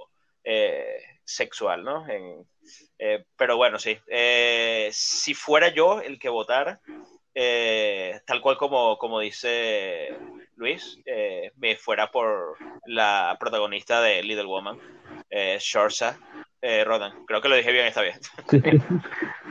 [1.25, 2.07] sexual, ¿no?
[2.99, 3.99] Eh, pero bueno, sí.
[4.07, 6.81] Eh, si fuera yo el que votara,
[7.35, 10.17] eh, tal cual como, como dice
[10.57, 10.99] Luis,
[11.57, 12.57] me fuera por
[12.87, 14.79] la protagonista de Little Woman,
[15.31, 16.19] eh, Shorsa
[16.85, 17.27] Rodan.
[17.27, 18.19] Creo que lo dije bien esta vez.
[18.49, 18.63] Sí,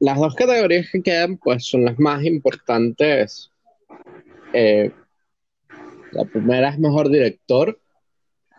[0.00, 3.50] las dos categorías que quedan pues son las más importantes.
[4.52, 7.78] la primera es mejor director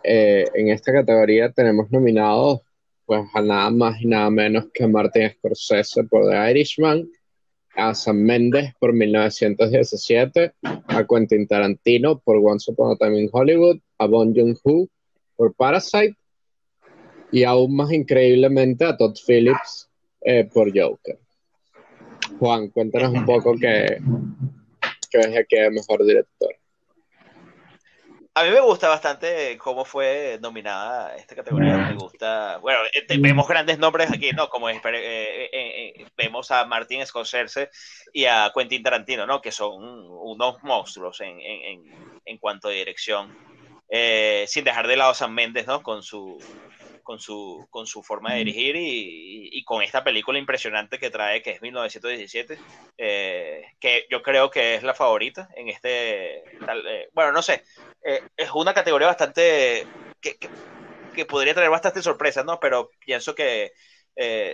[0.04, 2.62] eh, en esta categoría tenemos nominados
[3.06, 7.10] pues a nada más y nada menos que Martin Scorsese por The Irishman,
[7.76, 13.80] a Sam Mendes por 1917, a Quentin Tarantino por Once Upon a Time in Hollywood,
[13.98, 14.88] a Bon Joon-ho
[15.36, 16.16] por Parasite
[17.32, 19.90] y aún más increíblemente a Todd Phillips
[20.22, 21.18] eh, por Joker.
[22.40, 24.00] Juan, cuéntanos un poco qué,
[25.12, 26.56] es que mejor director.
[28.36, 31.76] A mí me gusta bastante cómo fue nominada esta categoría.
[31.78, 32.58] Me gusta.
[32.60, 34.48] Bueno, eh, vemos grandes nombres aquí, ¿no?
[34.50, 37.70] Como eh, vemos a Martin Scorsese
[38.14, 39.42] y a Quentin Tarantino, ¿no?
[39.42, 41.84] Que son unos monstruos en, en,
[42.24, 43.36] en cuanto a dirección.
[44.48, 45.84] sin dejar de lado a San Méndez, ¿no?
[45.84, 46.38] Con su,
[47.04, 51.42] con su, con su forma de dirigir y, y, con esta película impresionante que trae,
[51.42, 52.58] que es 1917,
[52.98, 57.64] eh, que yo creo que es la favorita en este, eh, bueno, no sé,
[58.04, 59.86] eh, es una categoría bastante,
[60.22, 60.38] que,
[61.14, 62.60] que, podría traer bastante sorpresas, ¿no?
[62.60, 63.72] Pero pienso que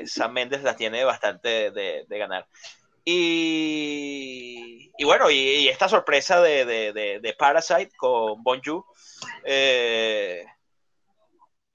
[0.06, 2.48] Sam Mendes la tiene bastante de, de ganar.
[3.08, 8.84] Y, y, bueno, y, esta sorpresa de, de, de, Parasite con Bon Joon,
[9.44, 10.44] eh,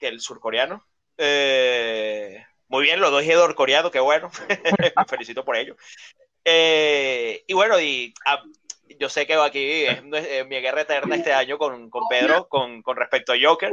[0.01, 0.85] que el surcoreano.
[1.17, 4.31] Eh, muy bien, los dos es coreano, qué bueno.
[4.97, 5.77] Me felicito por ello.
[6.45, 8.43] Eh, y bueno, y ah,
[8.99, 12.97] yo sé que aquí es, mi guerra eterna este año con, con Pedro con, con,
[12.97, 13.71] respecto a Joker.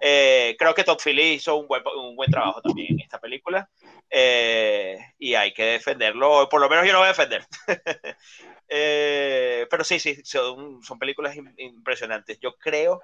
[0.00, 3.68] Eh, creo que Todd Philly hizo un buen, un buen trabajo también en esta película.
[4.10, 7.46] y hay que defenderlo, por lo menos yo lo voy a defender.
[8.68, 12.38] pero sí, sí, son, son películas impresionantes.
[12.40, 13.02] Yo creo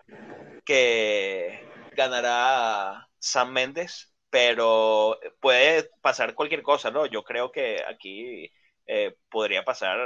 [0.64, 7.06] que ganará Sam Méndez, pero puede pasar cualquier cosa, ¿no?
[7.06, 8.52] Yo creo que aquí
[8.87, 9.98] eh, podría pasar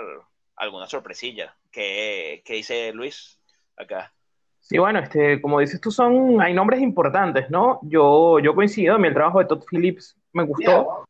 [0.57, 1.57] alguna sorpresilla.
[1.70, 3.40] ¿Qué, dice Luis
[3.76, 4.12] acá?
[4.61, 7.81] Sí, bueno, este, como dices tú, son, hay nombres importantes, ¿no?
[7.83, 11.07] Yo, yo coincido, mi trabajo de Todd Phillips me gustó.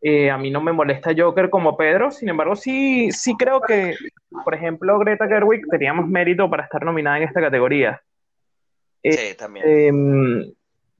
[0.00, 3.96] Eh, a mí no me molesta Joker como Pedro, sin embargo, sí, sí creo que,
[4.44, 8.00] por ejemplo, Greta Gerwig tenía más mérito para estar nominada en esta categoría.
[9.02, 9.64] Sí, eh, también.
[9.68, 10.52] Em,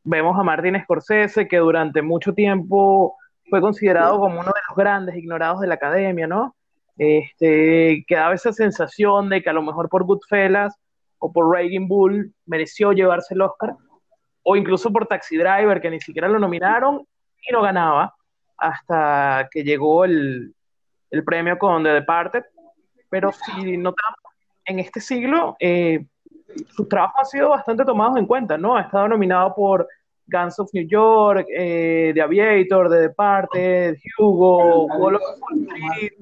[0.04, 3.16] vemos a Martin Scorsese, que durante mucho tiempo
[3.48, 6.54] fue considerado como uno de los grandes ignorados de la academia, ¿no?
[6.96, 10.76] Este, que daba esa sensación de que a lo mejor por Goodfellas
[11.18, 13.74] o por Raging Bull mereció llevarse el Oscar,
[14.42, 17.06] o incluso por Taxi Driver, que ni siquiera lo nominaron
[17.42, 18.14] y no ganaba,
[18.56, 20.54] hasta que llegó el,
[21.10, 22.44] el premio con The Departed.
[23.10, 24.18] Pero si notamos,
[24.64, 26.04] en este siglo, eh,
[26.70, 28.76] sus trabajos han sido bastante tomados en cuenta, ¿no?
[28.76, 29.86] Ha estado nominado por
[30.26, 36.12] Guns of New York, eh, The Aviator, The Departed, Hugo, Wall of Street,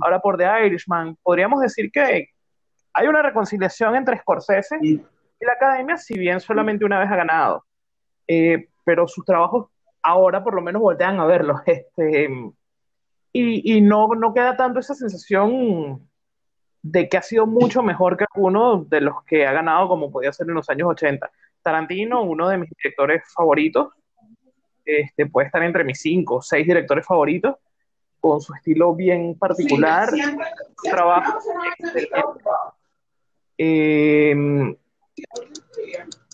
[0.00, 1.16] ahora por The Irishman.
[1.22, 2.28] Podríamos decir que
[2.92, 5.00] hay una reconciliación entre Scorsese y
[5.40, 7.64] la Academia, si bien solamente una vez ha ganado.
[8.26, 9.68] Eh, pero sus trabajos
[10.02, 11.60] ahora por lo menos voltean a verlos.
[11.66, 12.28] Este,
[13.30, 16.07] y, y no, no queda tanto esa sensación
[16.90, 20.32] de que ha sido mucho mejor que uno de los que ha ganado como podía
[20.32, 21.30] ser en los años 80.
[21.62, 23.88] Tarantino, uno de mis directores favoritos,
[24.84, 27.56] este, puede estar entre mis cinco o seis directores favoritos,
[28.20, 30.08] con su estilo bien particular,
[30.82, 31.38] trabajo
[33.56, 34.74] em,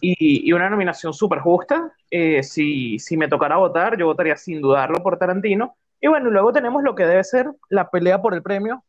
[0.00, 1.92] y, una nominación súper justa.
[2.10, 5.76] Eh, si, si me tocara votar, yo votaría sin dudarlo por Tarantino.
[6.00, 8.84] Y bueno, luego tenemos lo que debe ser la pelea por el premio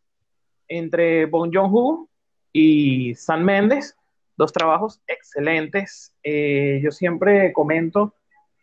[0.67, 2.09] entre Bon Joon-ho
[2.51, 3.95] y San Méndez,
[4.37, 6.13] dos trabajos excelentes.
[6.23, 8.15] Eh, yo siempre comento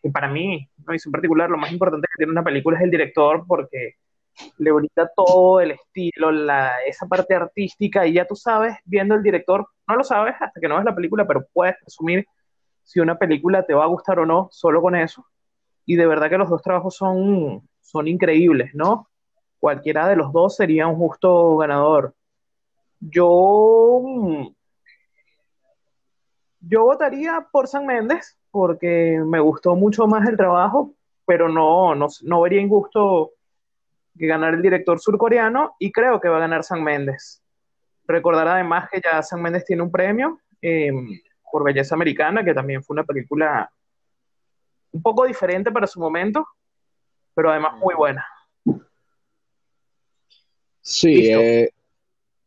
[0.02, 0.92] que para mí, ¿no?
[0.92, 3.96] en particular, lo más importante que tiene una película es el director porque
[4.58, 9.22] le brinda todo el estilo, la, esa parte artística y ya tú sabes, viendo el
[9.22, 12.26] director, no lo sabes hasta que no ves la película, pero puedes asumir
[12.82, 15.24] si una película te va a gustar o no solo con eso.
[15.84, 19.08] Y de verdad que los dos trabajos son, son increíbles, ¿no?
[19.62, 22.16] Cualquiera de los dos sería un justo ganador.
[22.98, 24.02] Yo,
[26.58, 30.92] yo votaría por San Méndez porque me gustó mucho más el trabajo,
[31.24, 33.34] pero no, no, vería injusto
[34.18, 37.40] que ganara el director surcoreano y creo que va a ganar San Méndez.
[38.08, 41.20] Recordar además que ya San Méndez tiene un premio em,
[41.52, 43.70] por Belleza Americana, que también fue una película
[44.90, 46.48] un poco diferente para su momento,
[47.32, 48.26] pero además muy buena.
[50.82, 51.70] Sí, eh,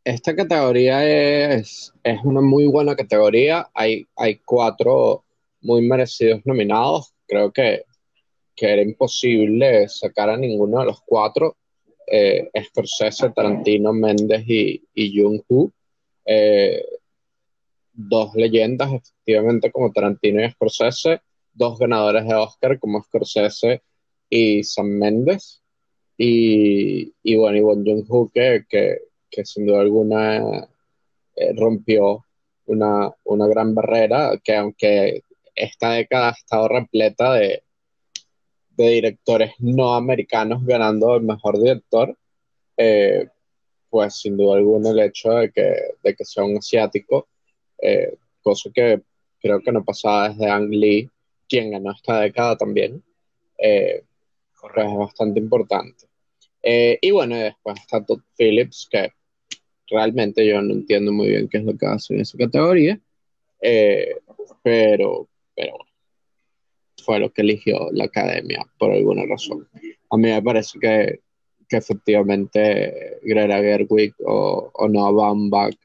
[0.04, 3.69] esta categoría es, es, una muy buena categoría.
[3.74, 5.24] Hay, hay cuatro
[5.62, 7.13] muy merecidos nominados.
[7.28, 7.86] Creo que,
[8.56, 11.56] que era imposible sacar a ninguno de los cuatro.
[12.08, 15.71] Eh, Scorsese, Tarantino, Méndez y, y Jung-Hoo.
[16.26, 16.86] Eh,
[17.93, 21.21] dos leyendas, efectivamente, como Tarantino y Scorsese.
[21.54, 23.81] Dos ganadores de Oscar, como Scorsese
[24.29, 25.62] y Sam Méndez.
[26.18, 30.68] Y, y bueno, y Bon Joon-ho que, que, sin duda alguna
[31.36, 32.26] eh, rompió
[32.68, 37.63] una, una gran barrera, que aunque esta década ha estado repleta de,
[38.78, 42.18] de directores no americanos ganando el mejor director,
[42.78, 43.28] eh,
[43.90, 47.28] pues sin duda alguna el hecho de que, de que sea un asiático,
[47.82, 49.02] eh, cosa que
[49.40, 51.10] creo que no pasaba desde Ang Lee,
[51.48, 53.04] quien ganó esta década también.
[53.58, 54.04] Eh,
[54.74, 56.04] pues es bastante importante.
[56.68, 59.12] Eh, y bueno, después está Todd Phillips, que
[59.88, 63.00] realmente yo no entiendo muy bien qué es lo que hace en esa categoría,
[63.62, 64.16] eh,
[64.63, 65.78] pero, pero
[67.04, 69.68] fue lo que eligió la academia por alguna razón.
[70.10, 71.20] A mí me parece que,
[71.70, 75.78] que efectivamente Greta Gerwig o, o Noah Baumbach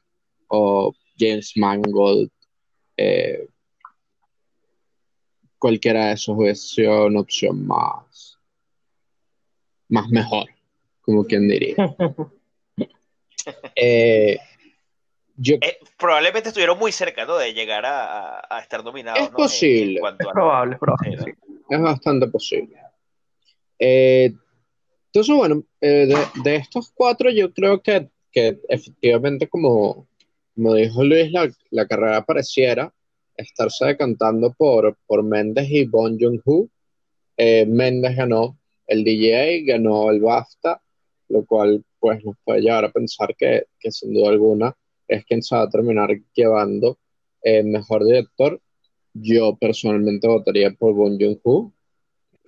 [0.47, 2.31] o James Mangold,
[2.97, 3.47] eh,
[5.59, 8.39] cualquiera de esos hubiese sido una opción más,
[9.87, 10.49] más mejor,
[11.01, 11.75] como quien diría.
[13.75, 14.37] Eh,
[15.35, 17.37] yo, eh, probablemente estuvieron muy cerca ¿no?
[17.37, 19.19] de llegar a, a, estar nominados.
[19.19, 19.99] Es posible.
[20.19, 21.35] es probable, es probable.
[21.67, 22.77] Es bastante posible.
[23.79, 24.31] Eh,
[25.07, 30.07] entonces, bueno, de, de, estos cuatro, yo creo que, que efectivamente, como,
[30.53, 32.93] como dijo Luis, la, la, carrera pareciera
[33.35, 36.69] estarse decantando por, por Méndez y Bon Joon-ho.
[37.37, 40.81] Méndez ganó el DJ, ganó el BAFTA,
[41.31, 44.75] lo cual pues nos puede llevar a pensar que, que sin duda alguna
[45.07, 46.97] es quien se va a terminar llevando
[47.41, 48.61] el mejor director.
[49.13, 51.73] Yo personalmente votaría por Bon Joon-ho,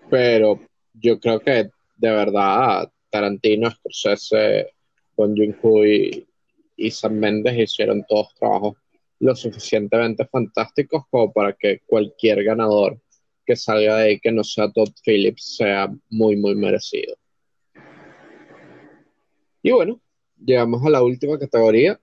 [0.09, 0.59] pero
[0.93, 4.71] yo creo que de verdad Tarantino, Scorsese,
[5.15, 6.27] Bon Joon-ho y,
[6.77, 8.75] y Sam Mendes hicieron todos trabajos
[9.19, 12.99] lo suficientemente fantásticos como para que cualquier ganador
[13.45, 17.15] que salga de ahí que no sea Todd Phillips sea muy, muy merecido.
[19.65, 20.01] Y bueno,
[20.37, 21.97] llegamos a la última categoría,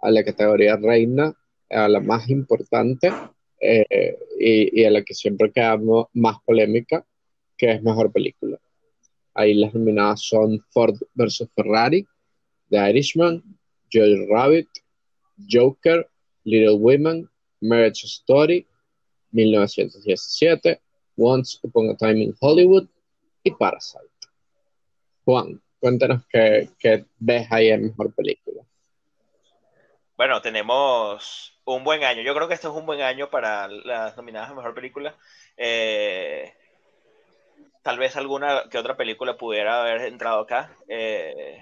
[0.00, 1.36] a la categoría reina,
[1.68, 3.12] a la más importante
[3.60, 5.78] eh, y, a la que siempre queda
[6.14, 7.04] más polémica,
[7.58, 8.58] que es mejor película.
[9.34, 11.50] Ahí las nominadas son Ford vs.
[11.54, 12.06] Ferrari,
[12.70, 13.42] The Irishman,
[13.92, 14.68] Joe Rabbit,
[15.50, 16.08] Joker,
[16.44, 17.28] Little Women,
[17.60, 18.66] Marriage Story,
[19.32, 20.80] 1917,
[21.18, 22.88] Once Upon a Time in Hollywood
[23.44, 24.08] y Parasite.
[25.26, 28.62] Juan, Cuéntanos qué, ves ahí en Mejor Película.
[30.16, 32.22] Bueno, tenemos un buen año.
[32.22, 35.16] Yo creo que esto es un buen año para las nominadas a Mejor Película.
[35.56, 36.54] Eh,
[37.82, 40.70] tal vez alguna que otra película pudiera haber entrado acá.
[40.86, 41.58] Eh,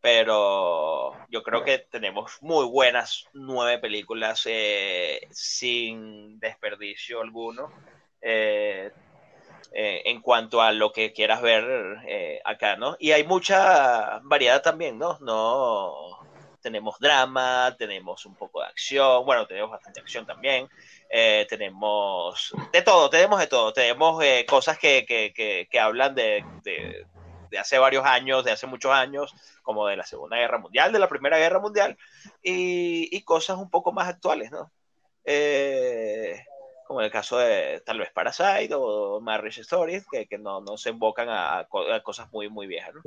[0.00, 7.72] pero yo creo que tenemos muy buenas nueve películas eh, sin desperdicio alguno.
[8.22, 8.92] Eh,
[9.72, 12.96] en cuanto a lo que quieras ver eh, acá, ¿no?
[12.98, 15.18] Y hay mucha variedad también, ¿no?
[15.20, 16.18] No
[16.60, 20.68] tenemos drama, tenemos un poco de acción, bueno, tenemos bastante acción también,
[21.08, 27.06] eh, tenemos de todo, tenemos de todo, tenemos cosas que, que, que, hablan de, de,
[27.50, 30.98] de, hace varios años, de hace muchos años, como de la Segunda Guerra Mundial, de
[30.98, 31.96] la Primera Guerra Mundial,
[32.42, 34.70] y, y cosas un poco más actuales, ¿no?
[35.24, 36.42] Eh,
[36.88, 40.78] como en el caso de tal vez Parasite o Marriage Stories, que, que no, no,
[40.78, 43.02] se invocan a, a, cosas muy, muy viejas, ¿no?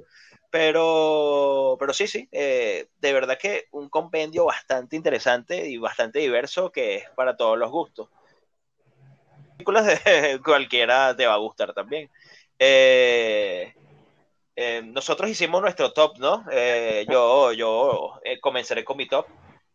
[0.52, 6.72] Pero, pero sí, sí, eh, de verdad que un compendio bastante interesante y bastante diverso
[6.72, 8.10] que es para todos los gustos.
[9.58, 12.08] Películas de cualquiera te va a gustar también.
[12.60, 13.74] Eh,
[14.56, 16.46] eh, nosotros hicimos nuestro top, ¿no?
[17.10, 19.26] yo yo comenzaré con mi top.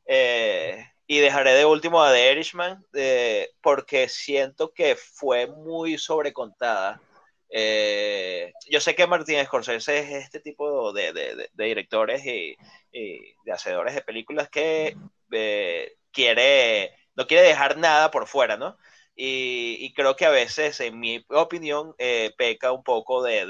[0.06, 7.00] Eh, y dejaré de último a The Irishman eh, porque siento que fue muy sobrecontada.
[7.48, 12.56] Eh, yo sé que Martín Scorsese es este tipo de, directores y,
[12.90, 14.96] y, de hacedores de películas que
[15.30, 18.76] eh, quiere, no quiere dejar nada por fuera, ¿no?
[19.18, 21.94] Y, creo que a veces, en mi opinión,
[22.36, 23.40] peca un poco de,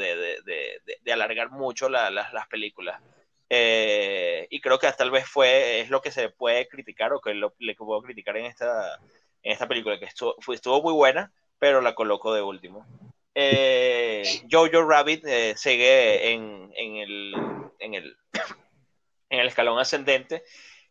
[1.10, 3.00] alargar mucho la, la, las películas.
[3.48, 7.34] Eh, y creo que tal vez fue, es lo que se puede criticar o que
[7.34, 8.96] lo, le puedo criticar en esta,
[9.42, 12.86] en esta película, que estuvo, estuvo muy buena, pero la coloco de último.
[13.34, 17.34] Eh, Jojo Rabbit eh, sigue en, en, el,
[17.78, 18.16] en, el,
[19.30, 20.42] en el escalón ascendente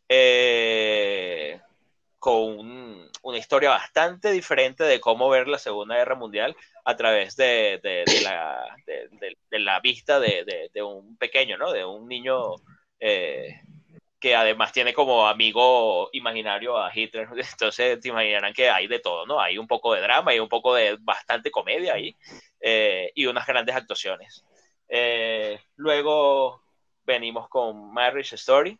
[0.07, 1.59] eh,
[2.25, 7.79] con una historia bastante diferente de cómo ver la Segunda Guerra Mundial a través de
[9.51, 11.71] la, vista de, un pequeño, ¿no?
[11.71, 12.55] De un niño
[12.99, 13.61] eh,
[14.19, 17.27] que además tiene como amigo imaginario a Hitler.
[17.51, 19.39] Entonces te imaginarán que hay de todo, ¿no?
[19.39, 22.15] Hay un poco de drama, hay un poco de bastante comedia ahí
[22.59, 24.43] eh, y unas grandes actuaciones.
[24.89, 26.63] Eh, luego
[27.03, 28.79] venimos con Marriage Story,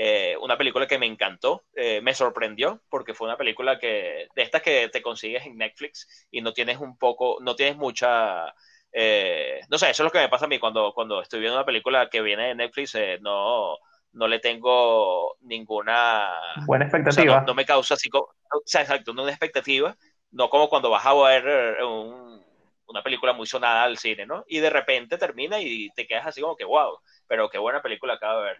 [0.00, 4.42] eh, una película que me encantó, eh, me sorprendió, porque fue una película que, de
[4.42, 8.54] estas que te consigues en Netflix y no tienes un poco, no tienes mucha,
[8.92, 11.58] eh, no sé, eso es lo que me pasa a mí cuando, cuando estoy viendo
[11.58, 13.76] una película que viene de Netflix, no,
[14.12, 16.30] no le tengo ninguna...
[16.64, 17.40] Buena expectativa.
[17.44, 18.26] no, me causa así como...
[18.26, 19.96] O sea, exacto, no una expectativa,
[20.30, 24.44] no como cuando vas a ver una película muy sonada al cine, ¿no?
[24.46, 28.14] Y de repente termina y te quedas así como que, wow, pero qué buena película
[28.14, 28.58] acabo de ver.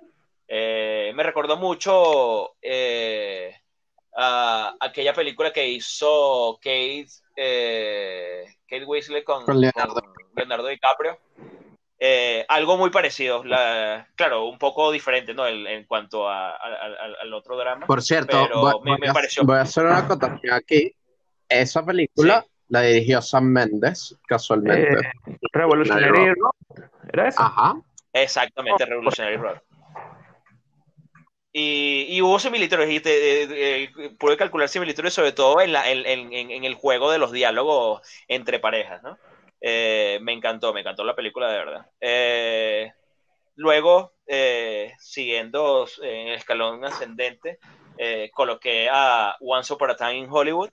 [0.51, 3.55] Eh, me recordó mucho eh,
[4.17, 10.69] a aquella película que hizo Kate, eh, Kate Weasley con, Leonardo.
[10.69, 11.19] DiCaprio.
[12.49, 13.43] algo muy parecido,
[14.15, 15.47] claro, un poco diferente, ¿no?
[15.47, 17.87] en cuanto al otro drama.
[17.87, 18.49] Por cierto,
[18.83, 20.95] voy, a, hacer una acotación aquí.
[21.47, 25.11] Esa película la dirigió Sam Mendes, casualmente.
[25.53, 27.43] Revolutionary Road, ¿era eso?
[27.43, 27.75] Ajá.
[28.13, 29.59] Exactamente, Revolutionary Road.
[31.53, 36.75] Y, hubo similitudes, y te, pude calcular similitudes sobre todo en, la, en, en, el
[36.75, 39.19] juego de los diálogos entre parejas, ¿no?
[39.61, 41.87] Eh, me encantó, me encantó la película de verdad.
[42.01, 42.93] Eh,
[43.57, 47.59] luego, eh, siguiendo en el escalón ascendente,
[48.33, 50.71] coloqué a Once Upon a Time in Hollywood,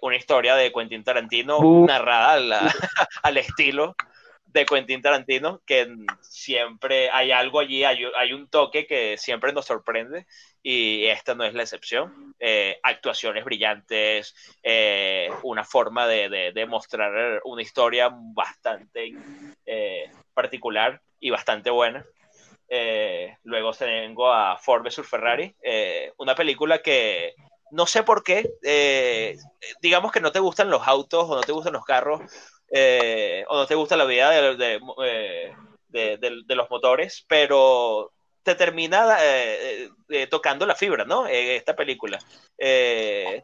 [0.00, 1.86] una historia de Quentin Tarantino uh.
[1.86, 2.32] narrada
[3.22, 3.94] al estilo
[4.52, 5.88] de Quentin Tarantino, que
[6.20, 10.26] siempre hay algo allí, hay, un toque que siempre nos sorprende
[10.62, 12.34] y esta no es la excepción.
[12.38, 19.12] Eh, actuaciones brillantes, eh, una forma de, de, mostrar una historia bastante
[19.66, 22.04] eh, particular y bastante buena.
[23.44, 25.54] luego tengo a Ford vs Ferrari,
[26.18, 27.34] una película que
[27.72, 28.48] no sé por qué,
[29.80, 32.20] digamos que no te gustan los autos o no te gustan los carros,
[32.70, 35.54] eh, o no te gusta la vida de, eh,
[36.48, 38.12] los motores, pero
[38.42, 39.88] te termina eh,
[40.30, 41.26] tocando la fibra, ¿no?
[41.26, 42.18] esta película.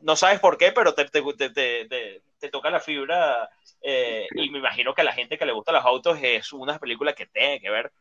[0.02, 3.50] no sabes por qué, pero te, te, toca la fibra
[3.82, 7.12] y me imagino que a la gente que le gusta los autos es una película
[7.12, 7.92] que tiene que ver.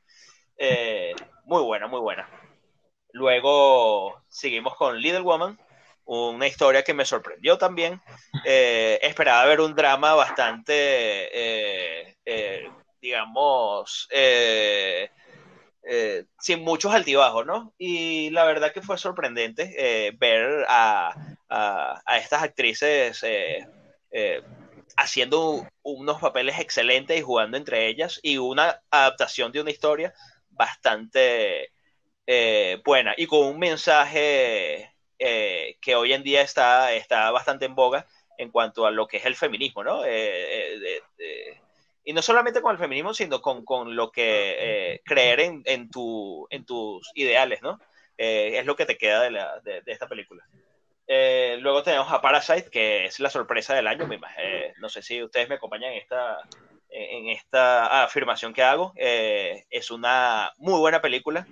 [1.46, 2.30] muy buena, muy buena.
[3.12, 5.58] Luego seguimos con Little Woman,
[6.06, 8.02] una historia que me sorprendió también.
[8.46, 12.70] Eh, esperaba ver un drama bastante, eh, eh,
[13.02, 14.08] digamos,
[16.40, 17.74] sin muchos altibajos, ¿no?
[17.78, 21.14] Y la verdad que fue sorprendente ver a,
[21.50, 23.24] a, estas actrices
[24.98, 30.14] haciendo unos papeles excelentes y jugando entre ellas y una adaptación de una historia
[30.50, 31.72] bastante
[32.84, 34.95] buena y con un mensaje
[35.28, 38.06] eh, que hoy en día está, está bastante en boga
[38.38, 40.06] en cuanto a lo que es el feminismo, ¿no?
[40.06, 41.60] Eh, eh,
[42.04, 46.46] y no solamente con el feminismo, sino con, con lo que creer en, en, tu,
[46.52, 47.80] en tus ideales, ¿no?
[48.18, 50.46] es lo que te queda de, la, de, esta película.
[51.08, 54.08] luego tenemos a Parasite, que es la sorpresa del año.
[54.78, 56.38] no sé si ustedes me acompañan en esta,
[56.90, 58.94] en esta afirmación que hago.
[58.96, 61.48] es una muy buena película,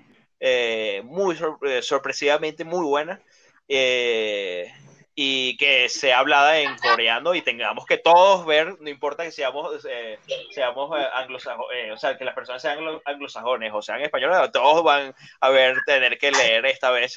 [1.03, 1.35] muy
[1.81, 3.19] sorpresivamente muy buena.
[3.67, 4.71] Eh,
[5.15, 9.85] y que sea hablada en coreano y tengamos que todos ver, no importa que seamos,
[9.87, 10.17] eh,
[10.49, 15.13] seamos eh, anglosajones, o sea, que las personas sean anglosajones o sean españoles, todos van
[15.39, 17.15] a ver, tener que leer esta vez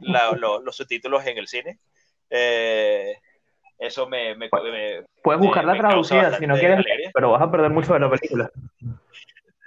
[0.00, 1.78] los subtítulos en el cine.
[3.78, 4.36] eso me,
[5.22, 8.50] Puedes buscar la traducida si no quieres, pero vas a perder mucho de la película.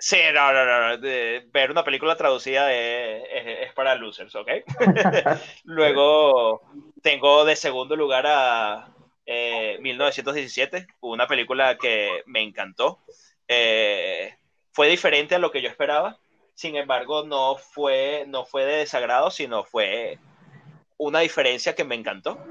[0.05, 1.01] Sí, no, no, no.
[1.01, 4.49] ver una película traducida es, para losers, ¿ok?
[5.63, 6.61] Luego
[7.01, 8.93] tengo de segundo lugar a
[9.25, 12.99] 1917, eh, una película que me encantó.
[13.47, 14.35] Eh,
[14.73, 16.19] fue diferente a lo que yo esperaba,
[16.53, 20.19] sin embargo, no fue, no fue de desagrado, sino fue
[20.97, 22.45] una diferencia que me encantó.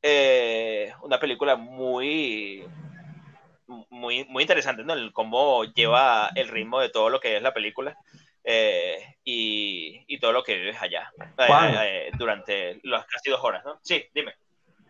[0.00, 2.64] Eh, una película muy
[3.66, 4.92] muy, muy interesante, ¿no?
[4.92, 7.96] El cómo lleva el ritmo de todo lo que es la película
[8.44, 13.64] eh, y, y, todo lo que vives allá eh, eh, durante las casi dos horas,
[13.64, 13.78] ¿no?
[13.82, 14.34] Sí, dime.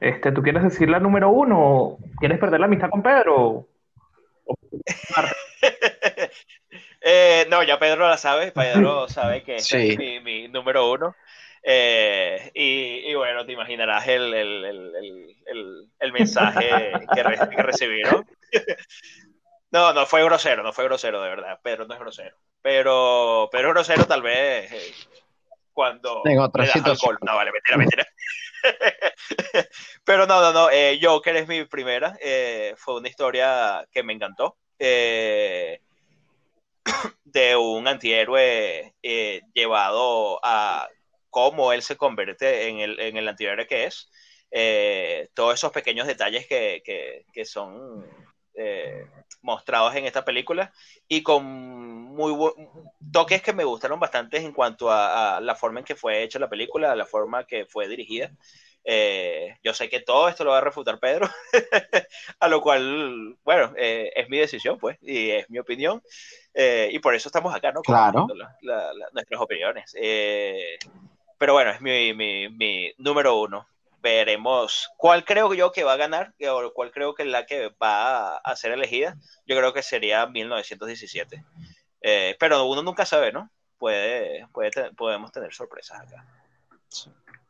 [0.00, 1.98] Este, ¿Tú quieres decir la número uno?
[2.18, 3.68] ¿Quieres perder la amistad con Pedro?
[7.48, 11.14] no, ya Pedro la sabe, Pedro sabe que es mi, mi, número uno.
[11.64, 14.64] Y, y, bueno, te imaginarás el, el,
[15.46, 17.22] el, el mensaje que,
[17.56, 18.26] que recibieron.
[19.74, 21.58] No, no fue grosero, no fue grosero, de verdad.
[21.60, 22.36] Pedro no es grosero.
[22.62, 24.94] Pero, pero grosero tal vez eh,
[25.72, 27.18] cuando Tengo otra alcohol.
[27.22, 28.06] No, vale, mentira, mentira.
[30.04, 30.70] pero no, no, no.
[30.70, 32.16] Eh, Joker es mi primera.
[32.22, 34.56] Eh, fue una historia que me encantó.
[34.78, 35.80] Eh,
[37.24, 38.94] de un antihéroe
[39.52, 40.88] llevado a
[41.34, 44.08] cómo él se convierte en el, en el antihéroe que es.
[45.34, 48.06] todos esos pequeños detalles que, que, que son
[48.54, 49.04] eh,
[49.42, 50.72] mostrados en esta película
[51.08, 52.32] y con muy
[53.12, 56.48] toques que me gustaron bastante en cuanto a, la forma en que fue hecha la
[56.48, 58.30] película, la forma que fue dirigida.
[58.84, 61.28] Eh, yo sé que todo esto lo va a refutar Pedro,
[62.38, 66.02] a lo cual, bueno, eh, es mi decisión, pues, y es mi opinión,
[66.52, 67.80] eh, y por eso estamos acá, ¿no?
[67.80, 68.26] Claro.
[69.12, 69.94] nuestras opiniones.
[71.38, 73.66] Pero bueno, es mi, mi, mi, número uno.
[74.00, 77.70] Veremos cuál creo yo que va a ganar, o cuál creo que es la que
[77.82, 79.16] va a, ser elegida.
[79.46, 81.42] Yo creo que sería 1917.
[82.38, 83.50] pero uno nunca sabe, ¿no?
[83.78, 86.26] Puede, puede podemos tener sorpresas acá.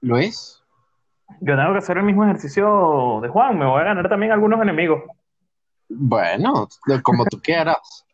[0.01, 0.63] Luis.
[1.41, 4.61] Yo tengo que hacer el mismo ejercicio de Juan, me voy a ganar también algunos
[4.61, 5.03] enemigos.
[5.89, 6.69] Bueno,
[7.03, 8.05] como tú quieras.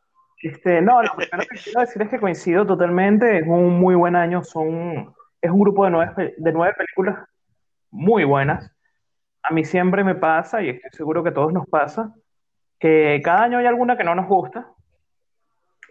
[0.43, 4.17] Este, no, lo primero que quiero decir es que coincido totalmente, es un muy buen
[4.17, 7.19] año, son, es un grupo de nueve, de nueve películas
[7.91, 8.71] muy buenas.
[9.43, 12.15] A mí siempre me pasa, y estoy seguro que a todos nos pasa,
[12.79, 14.69] que cada año hay alguna que no nos gusta,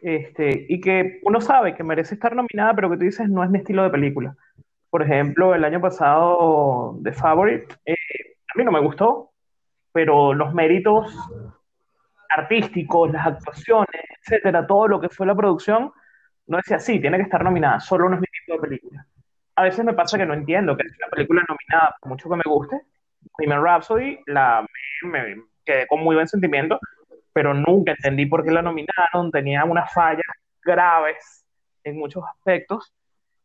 [0.02, 3.50] este, y que uno sabe que merece estar nominada, pero que tú dices no es
[3.50, 4.36] mi estilo de película.
[4.90, 7.96] Por ejemplo, el año pasado de Favorite, eh,
[8.54, 9.32] a mí no me gustó,
[9.92, 11.16] pero los méritos
[12.30, 15.92] artísticos, las actuaciones, etcétera, todo lo que fue la producción,
[16.48, 19.06] no decía, sí, tiene que estar nominada, solo no es mi tipo de película.
[19.60, 22.38] A veces me pasa que no entiendo que es una película nominada, por mucho que
[22.38, 22.82] me guste.
[23.38, 24.66] Bohemian Rhapsody, la,
[25.04, 26.80] me, me quedé con muy buen sentimiento,
[27.34, 30.24] pero nunca entendí por qué la nominaron, tenía unas fallas
[30.64, 31.46] graves
[31.84, 32.94] en muchos aspectos.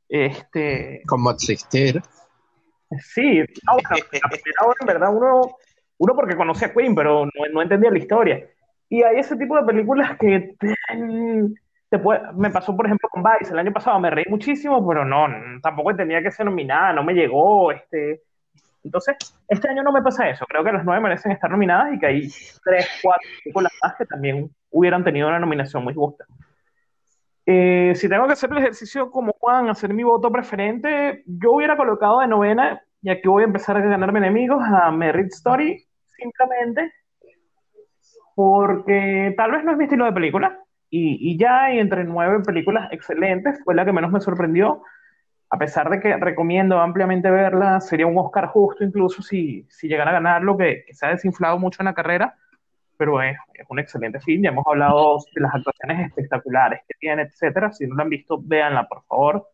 [0.09, 2.01] Este, Como existir.
[3.01, 5.57] Sí, no, la primera hora en verdad uno,
[5.99, 8.49] uno porque conoce a Queen, pero no, no entendía la historia.
[8.89, 10.55] Y hay ese tipo de películas que
[11.95, 13.53] te, puede, me pasó, por ejemplo, con Vice.
[13.53, 15.29] El año pasado me reí muchísimo, pero no,
[15.63, 17.71] tampoco entendía que ser nominada, no me llegó.
[17.71, 18.23] Este,
[18.83, 19.17] entonces,
[19.49, 20.45] este año no me pasa eso.
[20.47, 22.29] Creo que las nueve merecen estar nominadas y que hay
[22.65, 26.25] tres, cuatro películas más que también hubieran tenido una nominación muy justa.
[27.47, 31.77] Eh, si tengo que hacer el ejercicio como Juan, hacer mi voto preferente, yo hubiera
[31.77, 35.85] colocado de novena, y aquí voy a empezar a ganarme enemigos, a Merit Story,
[36.17, 36.93] simplemente
[38.35, 40.59] porque tal vez no es mi estilo de película,
[40.97, 44.83] y, y ya y entre nueve películas excelentes, fue la que menos me sorprendió,
[45.51, 50.11] a pesar de que recomiendo ampliamente verla, sería un Oscar justo incluso si, si llegara
[50.11, 52.37] a ganarlo, que, que se ha desinflado mucho en la carrera,
[52.97, 54.45] pero es, es, un excelente film.
[54.45, 57.73] Ya hemos hablado de las actuaciones espectaculares que tiene, etcétera.
[57.73, 59.49] Si no la han visto, véanla, por favor.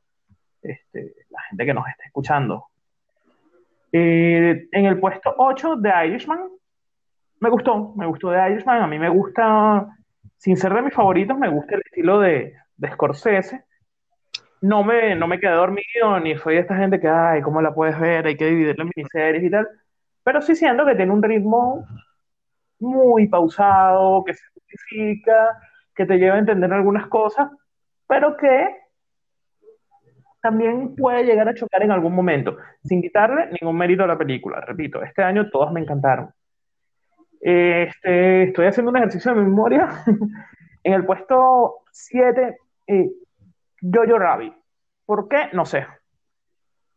[0.62, 2.66] Este, la gente que nos está escuchando.
[3.92, 6.48] Eh, en el puesto 8 de Irishman,
[7.40, 8.82] me gustó, me gustó de Irishman.
[8.82, 9.88] A mí me gusta,
[10.40, 13.64] sin ser de mis favoritos, me gusta el estilo de, de Scorsese.
[14.62, 17.74] No me, no me quedé dormido, ni soy de esta gente que, ay, ¿cómo la
[17.74, 18.26] puedes ver?
[18.26, 19.68] Hay que dividirla en miniseries y tal.
[20.24, 21.84] Pero sí siento que tiene un ritmo
[22.78, 25.58] muy pausado, que se justifica,
[25.94, 27.50] que te lleva a entender algunas cosas,
[28.08, 28.66] pero que
[30.40, 34.62] también puede llegar a chocar en algún momento, sin quitarle ningún mérito a la película.
[34.62, 36.32] Repito, este año todas me encantaron.
[37.40, 39.88] Este, estoy haciendo un ejercicio de memoria.
[40.84, 43.10] en el puesto 7, eh,
[43.80, 44.54] Jojo Rabbit.
[45.06, 45.48] ¿Por qué?
[45.52, 45.86] No sé.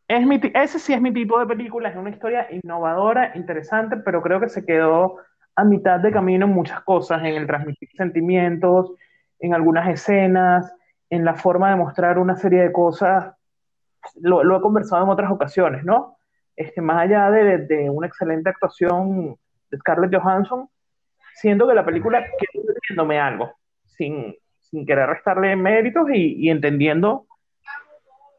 [0.07, 4.21] Es mi, ese sí es mi tipo de película, es una historia innovadora, interesante, pero
[4.21, 5.17] creo que se quedó
[5.55, 8.93] a mitad de camino en muchas cosas, en el transmitir sentimientos,
[9.39, 10.71] en algunas escenas,
[11.09, 13.33] en la forma de mostrar una serie de cosas.
[14.19, 16.17] Lo, lo he conversado en otras ocasiones, ¿no?
[16.55, 19.37] Este, más allá de, de, una excelente actuación
[19.79, 20.69] Scarlett Johansson,
[21.35, 23.55] siento que la película quedó diciéndome algo,
[23.85, 27.27] sin, sin querer restarle méritos y, y entendiendo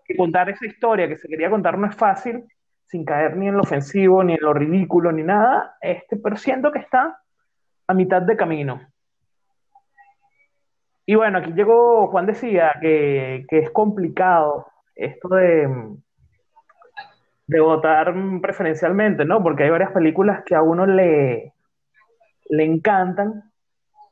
[0.05, 2.45] que contar esa historia que se quería contar no es fácil,
[2.87, 6.71] sin caer ni en lo ofensivo, ni en lo ridículo, ni nada, este, pero siento
[6.71, 7.21] que está
[7.87, 8.81] a mitad de camino.
[11.07, 15.69] Y bueno, aquí llegó, Juan decía que, que es complicado esto de,
[17.47, 19.43] de votar preferencialmente, ¿no?
[19.43, 21.53] Porque hay varias películas que a uno le,
[22.47, 23.53] le encantan.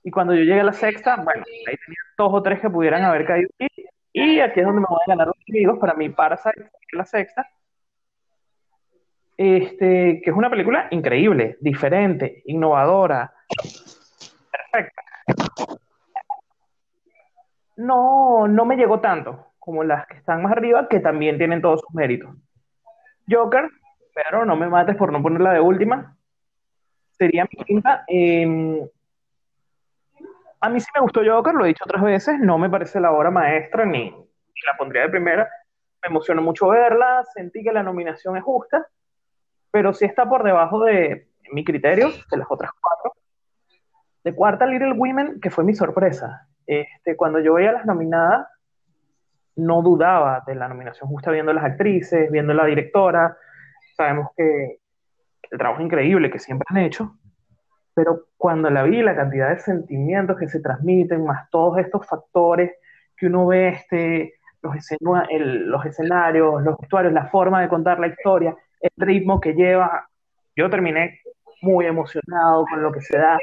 [0.05, 3.03] Y cuando yo llegué a la sexta, bueno, ahí tenía dos o tres que pudieran
[3.05, 3.49] haber caído.
[3.59, 3.69] Y,
[4.13, 5.79] y aquí es donde me voy a ganar los amigos.
[5.79, 7.49] Para mí, Parasite, la sexta,
[9.37, 13.33] este, que es una película increíble, diferente, innovadora,
[14.51, 15.03] perfecta.
[17.77, 21.81] No, no me llegó tanto como las que están más arriba, que también tienen todos
[21.81, 22.35] sus méritos.
[23.33, 23.69] Joker,
[24.15, 26.17] pero no me mates por no ponerla de última,
[27.11, 28.05] sería mi quinta.
[28.09, 28.89] Eh,
[30.61, 33.13] a mí sí me gustó Joker, lo he dicho otras veces, no me parece la
[33.13, 35.49] obra maestra ni, ni la pondría de primera.
[36.03, 38.87] Me emocionó mucho verla, sentí que la nominación es justa
[39.73, 43.15] pero sí está por debajo de mi criterio, de las otras cuatro.
[44.23, 46.47] De cuarta, Little Women, que fue mi sorpresa.
[46.67, 48.47] este, cuando yo veía las nominadas,
[49.57, 53.37] no dudaba de la nominación justa viendo las actrices, viendo la directora.
[53.97, 54.79] Sabemos que
[55.51, 57.17] el trabajo increíble que siempre han hecho,
[57.95, 62.73] pero cuando la vi, la cantidad de sentimientos que se transmiten, más todos estos factores
[63.17, 68.57] que uno ve, este, los, los escenarios, los vestuarios, la forma de contar la historia,
[68.81, 70.09] el ritmo que lleva,
[70.57, 71.21] yo terminé
[71.61, 73.39] muy emocionado con lo que se da,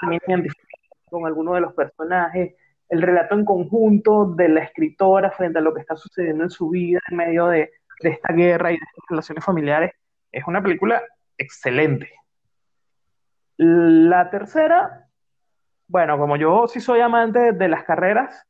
[0.00, 0.20] también
[1.10, 2.54] con algunos de los personajes,
[2.90, 6.68] el relato en conjunto de la escritora frente a lo que está sucediendo en su
[6.68, 7.70] vida en medio de,
[8.02, 9.92] de esta guerra y de estas relaciones familiares,
[10.32, 11.02] es una película
[11.38, 12.10] excelente.
[13.56, 15.08] La tercera,
[15.86, 18.46] bueno, como yo sí soy amante de las carreras,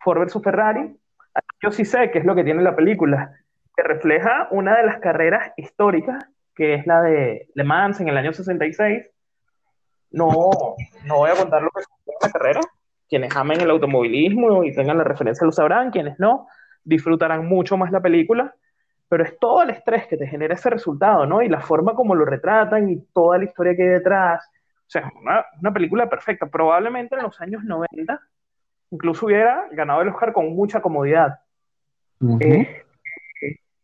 [0.00, 0.98] Ford versus Ferrari,
[1.62, 3.32] yo sí sé qué es lo que tiene la película,
[3.76, 6.24] que refleja una de las carreras históricas,
[6.54, 9.06] que es la de Le Mans en el año 66.
[10.12, 10.28] No,
[11.04, 11.86] no voy a contar lo que es
[12.22, 12.60] la carrera.
[13.08, 16.46] Quienes amen el automovilismo y tengan la referencia lo sabrán, quienes no,
[16.84, 18.54] disfrutarán mucho más la película
[19.08, 21.42] pero es todo el estrés que te genera ese resultado, ¿no?
[21.42, 24.44] Y la forma como lo retratan y toda la historia que hay detrás.
[24.80, 26.46] O sea, una, una película perfecta.
[26.46, 28.20] Probablemente en los años 90
[28.90, 31.40] incluso hubiera ganado el Oscar con mucha comodidad.
[32.40, 32.82] Eh,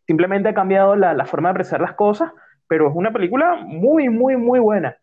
[0.07, 2.33] simplemente ha cambiado la, la, forma de apreciar las cosas,
[2.67, 4.97] pero es una película muy, muy, muy buena.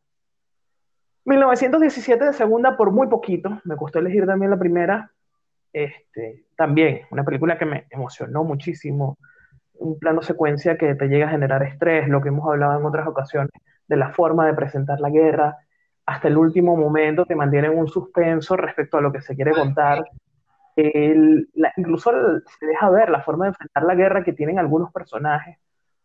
[1.26, 5.12] 1917 de segunda por muy poquito, me costó elegir también la primera.
[5.72, 9.18] Este, también, una película que me emocionó muchísimo
[9.80, 13.08] un plano secuencia que te llega a generar estrés, lo que hemos hablado en otras
[13.08, 13.52] ocasiones,
[13.88, 15.58] de la forma de presentar la guerra,
[16.06, 20.04] hasta el último momento te mantienen un suspenso respecto a lo que se quiere contar.
[20.76, 22.12] incluso
[22.60, 25.58] se deja ver la forma de enfrentar la guerra que tienen algunos personajes,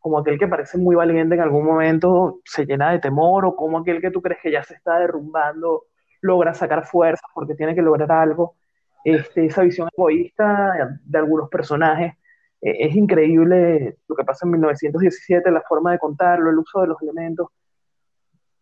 [0.05, 3.79] como aquel que parece muy valiente en algún momento se llena de temor, o como
[3.79, 5.85] aquel que tú crees que ya se está derrumbando
[6.21, 8.55] logra sacar fuerzas porque tiene que lograr algo.
[9.03, 12.13] Este, esa visión egoísta de algunos personajes
[12.61, 16.89] eh, es increíble lo que pasa en 1917, la forma de contarlo, el uso de
[16.89, 17.49] los elementos,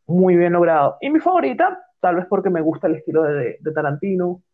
[0.07, 0.97] muy bien logrado.
[1.01, 4.45] Y mi favorita, tal vez porque me gusta el estilo de, Tarantino,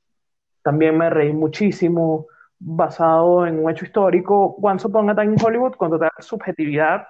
[0.62, 2.28] también me reí muchísimo,
[2.58, 4.56] basado en un hecho histórico.
[4.60, 7.06] Once Upon a Time in Hollywood, con total subjetividad,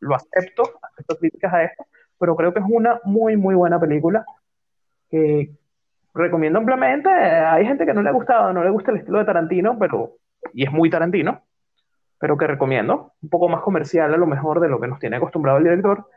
[0.00, 1.84] lo acepto, acepto críticas a esto,
[2.18, 4.24] pero creo que es una muy, muy buena película
[5.10, 5.50] que
[6.14, 7.08] recomiendo ampliamente.
[7.08, 10.16] Hay gente que no le ha gustado, no le gusta el estilo de Tarantino, pero,
[10.52, 11.42] y es muy Tarantino,
[12.18, 15.16] pero que recomiendo, un poco más comercial a lo mejor de lo que nos tiene
[15.16, 16.08] acostumbrado el director,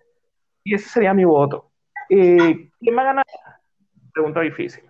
[0.63, 1.71] y ese sería mi voto.
[2.09, 3.25] Eh, ¿Quién va a ganar?
[4.13, 4.83] Pregunta difícil.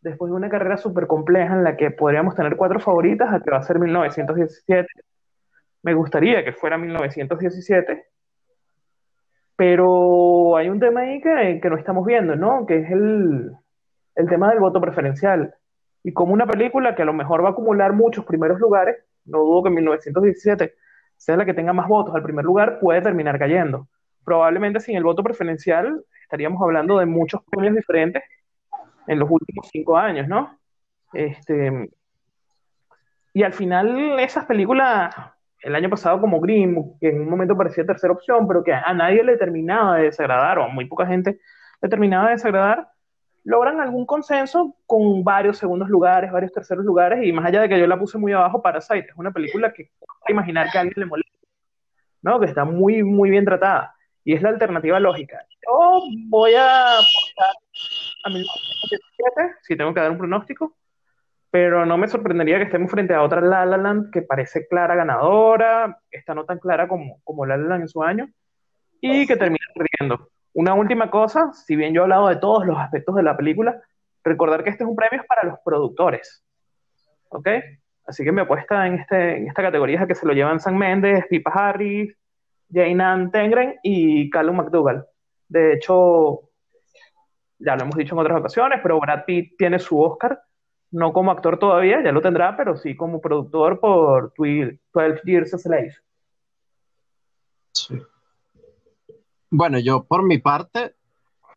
[0.00, 3.50] Después de una carrera súper compleja en la que podríamos tener cuatro favoritas, a que
[3.50, 4.88] va a ser 1917,
[5.82, 8.06] me gustaría que fuera 1917,
[9.56, 12.64] pero hay un tema ahí que, que no estamos viendo, ¿no?
[12.66, 13.52] Que es el,
[14.14, 15.54] el tema del voto preferencial
[16.02, 19.40] y como una película que a lo mejor va a acumular muchos primeros lugares, no
[19.40, 20.74] dudo que en 1917
[21.16, 23.88] sea la que tenga más votos al primer lugar, puede terminar cayendo.
[24.24, 28.22] Probablemente sin el voto preferencial estaríamos hablando de muchos premios diferentes
[29.06, 30.58] en los últimos cinco años, ¿no?
[31.12, 31.90] Este,
[33.32, 35.14] y al final esas películas,
[35.62, 38.92] el año pasado como Grimm, que en un momento parecía tercera opción, pero que a
[38.92, 41.40] nadie le terminaba de desagradar, o a muy poca gente
[41.82, 42.88] le terminaba de desagradar,
[43.44, 47.78] logran algún consenso con varios segundos lugares, varios terceros lugares, y más allá de que
[47.78, 49.90] yo la puse muy abajo, Parasite es una película que
[50.28, 51.38] imaginar que a alguien le molesta,
[52.22, 52.38] ¿no?
[52.38, 53.94] Que está muy, muy bien tratada,
[54.24, 55.44] y es la alternativa lógica.
[55.66, 57.54] Yo voy a apostar
[58.24, 60.76] a 1917, si tengo que dar un pronóstico,
[61.50, 64.94] pero no me sorprendería que estemos frente a otra La La Land que parece clara
[64.94, 68.28] ganadora, esta no tan clara como, como La La Land en su año,
[69.00, 70.28] y que termina perdiendo.
[70.52, 73.80] Una última cosa, si bien yo he hablado de todos los aspectos de la película,
[74.22, 76.44] recordar que este es un premio para los productores.
[77.30, 77.48] ¿Ok?
[78.06, 80.76] Así que mi apuesta en, este, en esta categoría es que se lo llevan Sam
[80.76, 82.12] Mendes, Pipa Harris,
[82.72, 85.06] Jane Ann Tengren y Callum McDougall.
[85.48, 86.49] De hecho,
[87.60, 90.42] ya lo hemos dicho en otras ocasiones, pero Brad Pitt tiene su Oscar,
[90.90, 94.80] no como actor todavía, ya lo tendrá, pero sí como productor por 12
[95.24, 95.94] Years a Slave.
[97.72, 98.00] Sí.
[99.50, 100.94] Bueno, yo por mi parte,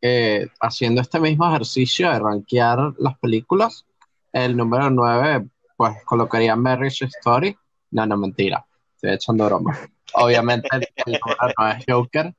[0.01, 3.85] eh, haciendo este mismo ejercicio de rankear las películas,
[4.31, 5.47] el número 9,
[5.77, 7.55] pues colocaría Marriage Story.
[7.91, 9.77] No, no, mentira, estoy echando broma.
[10.15, 12.33] Obviamente el, número 9 es Joker.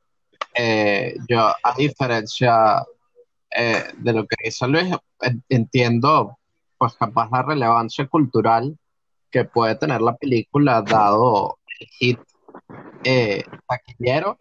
[0.57, 2.85] Eh, yo, a diferencia
[3.55, 4.86] eh, de lo que dice Luis,
[5.48, 6.38] entiendo
[6.76, 8.76] pues capaz la relevancia cultural
[9.30, 12.18] que puede tener la película dado el hit
[13.66, 14.38] taquillero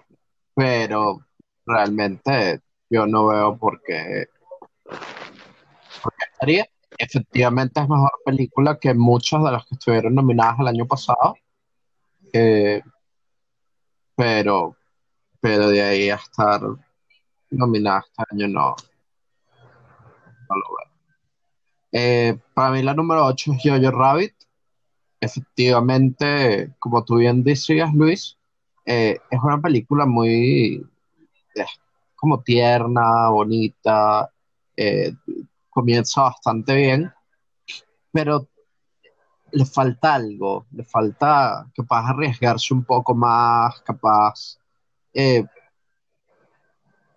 [0.56, 1.26] pero
[1.66, 4.28] realmente yo no veo por qué
[4.86, 6.66] Porque sería,
[6.98, 11.36] efectivamente es mejor película que muchas de las que estuvieron nominadas el año pasado.
[12.34, 12.82] Eh,
[14.16, 14.76] pero,
[15.40, 16.62] pero de ahí a estar
[17.50, 18.76] nominada este año no,
[21.92, 24.34] Eh, para mí la número 8 es Jojo Rabbit.
[25.20, 28.38] Efectivamente, como tú bien decías, Luis,
[28.86, 30.86] eh, es una película muy
[31.56, 31.66] eh,
[32.16, 34.30] como tierna, bonita,
[35.70, 37.12] comienza bastante bien,
[38.12, 38.48] pero
[39.52, 44.58] le falta algo, le falta capaz arriesgarse un poco más, capaz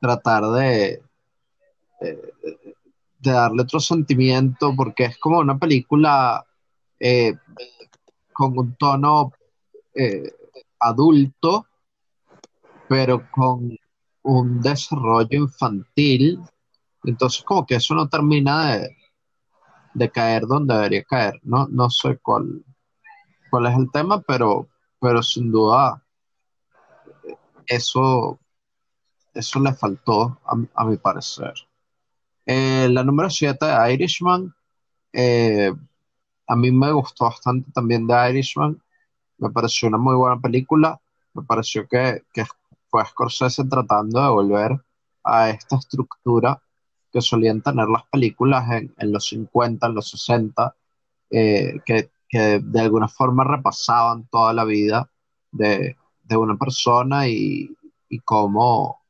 [0.01, 1.03] tratar de,
[2.01, 2.76] de
[3.33, 6.45] darle otro sentimiento, porque es como una película
[6.99, 7.35] eh,
[8.33, 9.33] con un tono
[9.95, 10.33] eh,
[10.81, 11.67] adulto,
[12.89, 13.77] pero con
[14.23, 16.41] un desarrollo infantil.
[17.05, 18.97] Entonces, como que eso no termina de,
[19.95, 21.41] de caer donde debería caer.
[21.43, 22.65] No, no sé cuál,
[23.51, 24.69] cuál es el tema, pero,
[25.01, 26.03] pero sin duda
[27.67, 28.39] eso,
[29.35, 30.39] eso le faltó
[30.75, 31.55] a mi parecer.
[32.47, 34.55] Eh, la número 7, Irishman.
[35.13, 35.73] Eh,
[36.47, 38.81] a mí me gustó bastante también de Irishman.
[39.39, 41.01] Me pareció una muy buena película.
[41.35, 42.23] Me pareció que,
[42.89, 44.81] fue Scorsese tratando de volver
[45.25, 46.63] a esta estructura
[47.13, 50.77] que solían tener las películas en, los 50, en los 60,
[51.31, 55.11] eh, que, de alguna forma repasaban toda la vida
[55.51, 55.97] de,
[56.31, 57.75] una persona y,
[58.09, 59.06] y cómo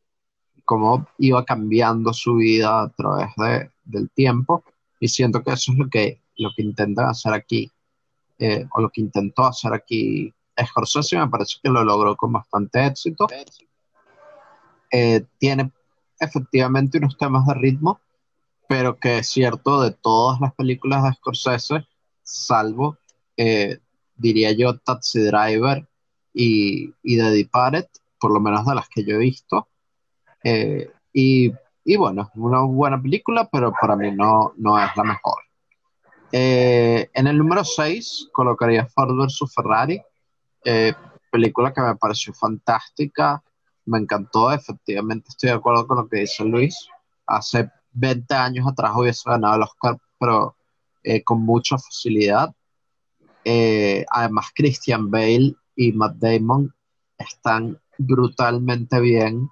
[0.67, 4.65] cómo iba cambiando su vida a través de, del tiempo
[5.01, 7.71] y siento que eso es lo que, lo que intentan hacer aquí,
[8.39, 12.85] eh, o lo que intentó hacer aquí Scorsese, me parece que lo logró con bastante
[12.85, 13.27] éxito.
[14.91, 15.71] Eh, tiene
[16.19, 18.01] efectivamente unos temas de ritmo,
[18.69, 21.87] pero que es cierto de todas las películas de Scorsese,
[22.23, 22.99] salvo,
[23.37, 23.79] eh,
[24.17, 25.87] diría yo, Taxi Driver
[26.33, 27.87] y, y The Departed,
[28.19, 29.69] por lo menos de las que yo he visto,
[30.49, 31.53] eh, y,
[31.85, 35.43] y, bueno, una buena película, pero para mí no, no es la mejor.
[36.31, 39.53] Eh, en el número 6 colocaría Ford vs.
[39.53, 40.01] Ferrari,
[40.65, 40.95] eh,
[41.33, 43.43] película que me pareció fantástica,
[43.87, 46.77] me encantó, efectivamente estoy de acuerdo con lo que dice Luis.
[47.27, 50.55] Hace 20 años atrás hubiese ganado el Oscar, pero
[51.25, 52.55] con mucha facilidad.
[54.11, 56.73] además, Christian Bale y Matt Damon
[57.19, 59.49] están brutalmente bien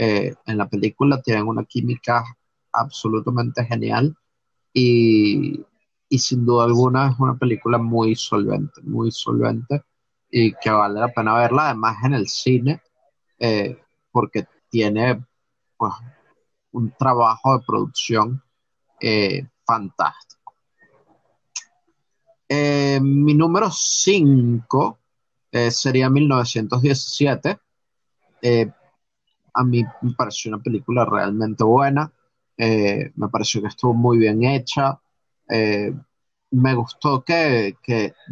[0.00, 2.24] eh, en la película, tienen una química
[2.72, 4.16] absolutamente genial
[4.72, 5.64] y,
[6.08, 9.82] sin duda alguna es una película muy solvente, muy solvente
[10.30, 12.80] y que vale la pena verla además en el cine
[13.40, 13.76] eh,
[14.12, 15.20] porque tiene
[15.76, 15.92] pues,
[16.70, 18.40] un trabajo de producción
[19.00, 20.54] eh, fantástico.
[22.48, 24.98] mi número 5
[25.70, 27.58] sería 1917
[29.58, 32.12] a mí me pareció una película realmente buena,
[32.56, 35.00] eh, me pareció que estuvo muy bien hecha,
[35.48, 35.92] eh,
[36.52, 37.74] me gustó que,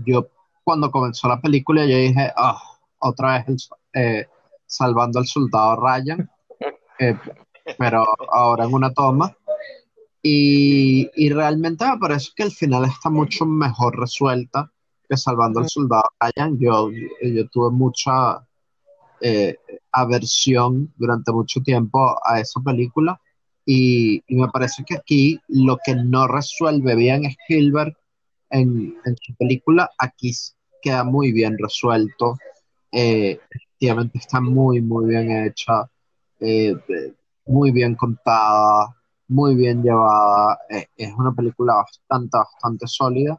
[0.05, 0.29] yo
[0.63, 2.61] cuando comenzó la película yo dije, ah,
[2.99, 4.27] otra vez eh,
[4.67, 6.31] salvando al soldado Ryan,
[7.79, 9.37] pero ahora en una toma.
[10.23, 14.73] Y, y, realmente me parece que el final está mucho mejor resuelta
[15.09, 16.59] que salvando al soldado Ryan.
[16.59, 18.45] Yo, yo tuve mucha,
[19.21, 19.57] eh,
[19.93, 23.21] aversión durante mucho tiempo a esa película
[23.65, 27.97] y, me parece que aquí lo que no resuelve bien Spielberg
[28.51, 30.33] en, en su película, aquí
[30.81, 32.37] queda muy bien resuelto.
[32.93, 35.91] Eh, efectivamente está muy, muy bien hecha,
[36.41, 36.75] eh,
[37.47, 38.95] muy bien contada,
[39.29, 40.59] muy bien llevada.
[40.97, 43.37] es una película bastante, bastante sólida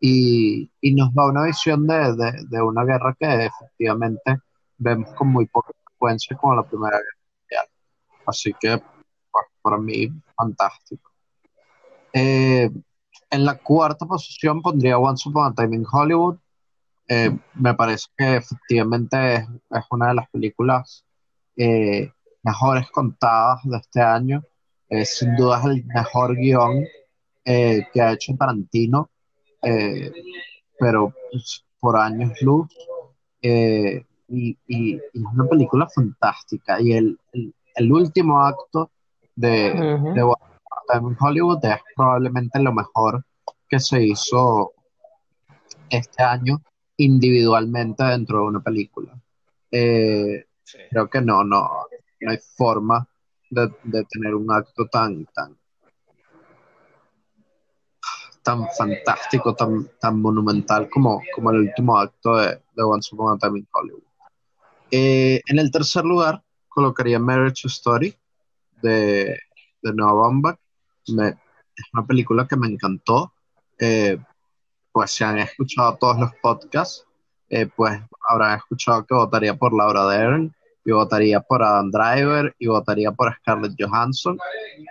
[0.00, 4.38] y, nos da una visión de, una guerra que efectivamente
[4.78, 7.66] vemos con muy poca frecuencia como la Primera Guerra Mundial.
[8.26, 11.10] Así que, pues, para mí, fantástico.
[12.12, 12.70] Eh,
[13.30, 16.38] en la cuarta posición pondría Once Upon a Time in Hollywood.
[17.08, 21.04] Eh, me parece que efectivamente es, una de las películas
[21.56, 22.10] eh,
[22.42, 24.42] mejores contadas de este año.
[25.04, 26.84] sin duda es el mejor guion
[27.44, 29.10] que ha hecho Tarantino,
[30.78, 32.68] pero pues, por años luz
[34.28, 36.80] y, y, es una película fantástica.
[36.80, 37.18] Y el,
[37.74, 38.90] el, último acto
[39.34, 39.72] de,
[40.14, 40.34] de
[41.20, 43.24] Hollywood es probablemente lo mejor
[43.68, 44.72] que se hizo
[45.90, 46.62] este año
[46.96, 49.12] individualmente dentro de una película.
[49.70, 50.46] Eh,
[50.90, 51.68] creo que no, no,
[52.20, 53.06] no hay forma
[53.50, 55.56] de, de, tener un acto tan, tan,
[58.42, 63.38] tan fantástico, tan, tan monumental como, como el último acto de, de Once Upon a
[63.38, 64.05] Time in Hollywood.
[64.90, 68.14] Eh, en el tercer lugar, colocaría Marriage Story
[68.82, 69.38] de,
[69.82, 70.58] de Noah Baumbach.
[71.06, 73.32] Es una película que me encantó.
[73.78, 74.18] Eh,
[74.92, 77.04] pues si han escuchado todos los podcasts,
[77.48, 82.68] eh, pues habrán escuchado que votaría por Laura Dern, y votaría por Adam Driver, y
[82.68, 84.38] votaría por Scarlett Johansson,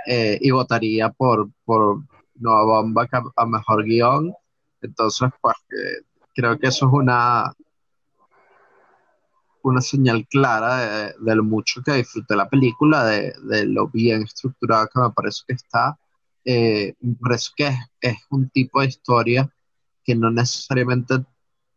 [0.06, 2.02] eh, y votaría por, por
[2.36, 4.34] Noah Baumbach a, a mejor guion.
[4.82, 5.56] Entonces, pues
[6.36, 7.52] creo que eso es una,
[9.70, 14.24] una señal clara de, de lo mucho que disfruté la película, de, de, lo bien
[14.24, 15.98] estructurada que me parece que está.
[16.46, 19.50] Eh, me parece que es, es, un tipo de historia
[20.04, 21.16] que no necesariamente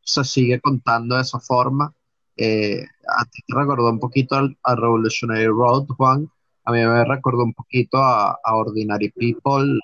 [0.03, 1.95] se sigue contando de esa forma.
[2.37, 6.31] Eh, a ti te recordó un poquito al, a Revolutionary Road, Juan.
[6.65, 9.79] A mí me recordó un poquito a, a Ordinary People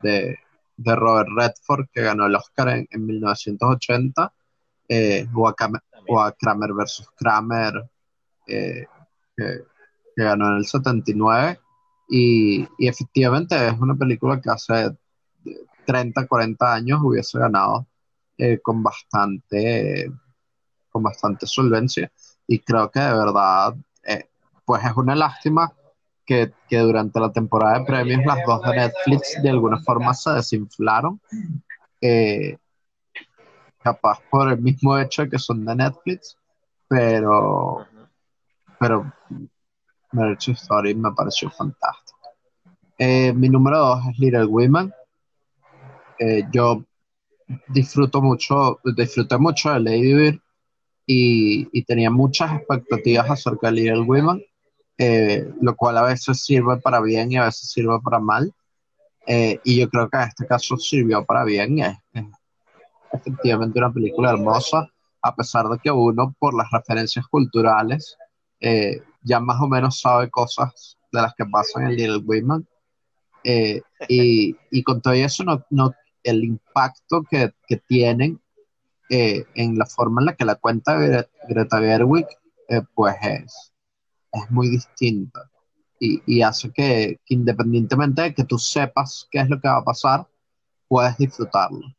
[0.00, 0.38] de,
[0.76, 4.32] de, Robert Redford, que ganó el Oscar en, en 1980,
[4.88, 5.54] eh, a
[6.08, 7.88] o a Kramer versus Kramer,
[8.46, 8.86] eh,
[9.36, 9.64] que,
[10.14, 11.60] que, ganó en el 79.
[12.08, 14.96] Y, y, efectivamente es una película que hace
[15.86, 17.86] 30, 40 años hubiese ganado
[18.36, 20.12] eh, con bastante
[20.90, 22.10] con bastante solvencia
[22.46, 24.28] y creo que de verdad eh,
[24.64, 25.72] pues es una lástima
[26.24, 30.30] que, que, durante la temporada de premios las dos de Netflix de alguna forma se
[30.32, 31.20] desinflaron
[32.00, 32.58] eh,
[33.86, 36.36] capaz por el mismo hecho de que son de Netflix,
[36.88, 37.86] pero,
[38.80, 39.12] pero
[40.10, 42.18] Marriage Story me pareció fantástico.
[42.98, 44.92] Eh, mi número dos es Little Women.
[46.18, 46.82] Eh, yo
[47.68, 50.40] disfruto mucho, disfruté mucho de Lady Bird
[51.06, 54.44] y, y, tenía muchas expectativas acerca de Little Women,
[54.98, 58.52] eh, lo cual a veces sirve para bien y a veces sirve para mal.
[59.28, 61.78] Eh, y yo creo que en este caso sirvió para bien.
[61.78, 62.24] Es, es,
[63.16, 64.88] efectivamente una película hermosa,
[65.22, 68.16] a pesar de que uno, por las referencias culturales,
[68.60, 72.66] eh, ya más o menos sabe cosas de las que pasan en Little Women.
[73.44, 75.92] Eh, y, y, con todo eso, no, no,
[76.22, 78.40] el impacto que, que tienen
[79.08, 80.96] eh, en la forma en la que la cuenta
[81.48, 82.26] Greta Gerwig,
[82.68, 83.72] eh, pues es,
[84.32, 85.50] es muy distinta.
[85.98, 89.78] Y, y hace que, que, independientemente de que tú sepas qué es lo que va
[89.78, 90.26] a pasar,
[90.88, 91.95] puedes disfrutarlo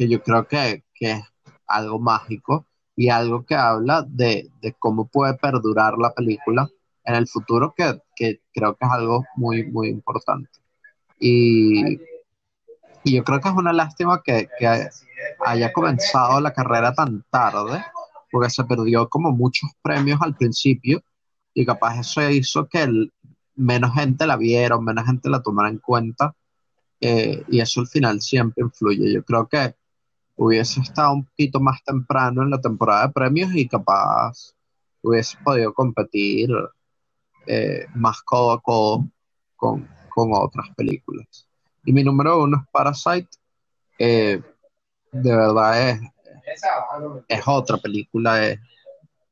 [0.00, 1.22] que yo creo que, que es
[1.66, 6.66] algo mágico y algo que habla de, de, cómo puede perdurar la película
[7.04, 10.48] en el futuro, que, que creo que es algo muy, muy importante.
[11.18, 12.00] Y,
[13.04, 14.88] y, yo creo que es una lástima que, que,
[15.44, 17.84] haya comenzado la carrera tan tarde,
[18.30, 21.02] porque se perdió como muchos premios al principio,
[21.52, 23.12] y capaz eso hizo que el,
[23.54, 26.34] menos gente la viera, menos gente la tomara en cuenta,
[27.02, 29.12] eh, y eso al final siempre influye.
[29.12, 29.74] Yo creo que
[30.42, 34.54] hubiese estado un poquito más temprano en la temporada de premios y capaz
[35.02, 36.48] hubiese podido competir
[37.46, 39.06] eh, más codo a codo
[39.54, 41.46] con, con, otras películas.
[41.84, 43.28] Y mi número uno es Parasite.
[43.98, 44.40] Eh,
[45.12, 46.00] de verdad es,
[47.28, 48.58] es otra película, es,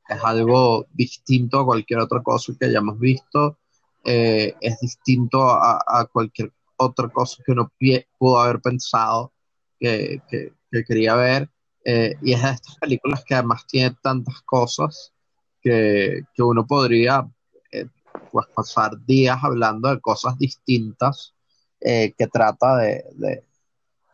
[0.08, 3.56] es, algo distinto a cualquier otra cosa que hayamos visto,
[4.04, 7.72] eh, es distinto a, a, cualquier otra cosa que uno
[8.18, 9.32] pudo haber pensado
[9.78, 11.50] que, que, que quería ver.
[11.84, 15.12] Eh, y es de estas películas que además tiene tantas cosas
[15.60, 17.26] que, que uno podría
[17.72, 17.86] eh,
[18.30, 21.34] pues pasar días hablando de cosas distintas
[21.80, 23.44] eh, que trata de, de,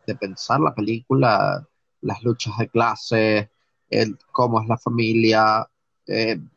[0.07, 1.67] de, pensar la película,
[2.01, 3.51] las luchas de clase,
[3.89, 5.67] el, cómo es la familia,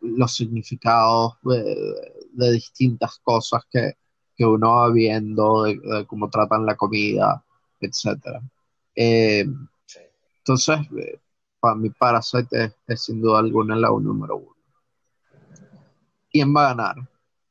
[0.01, 3.95] los significados de, distintas cosas que,
[4.37, 7.43] que uno va viendo, de, cómo tratan la comida,
[7.81, 8.43] etcétera.
[10.49, 11.21] Entonces, eh,
[11.61, 14.57] para mí Parasite es, es, sin duda alguna la número uno.
[16.31, 16.97] ¿Quién va a ganar?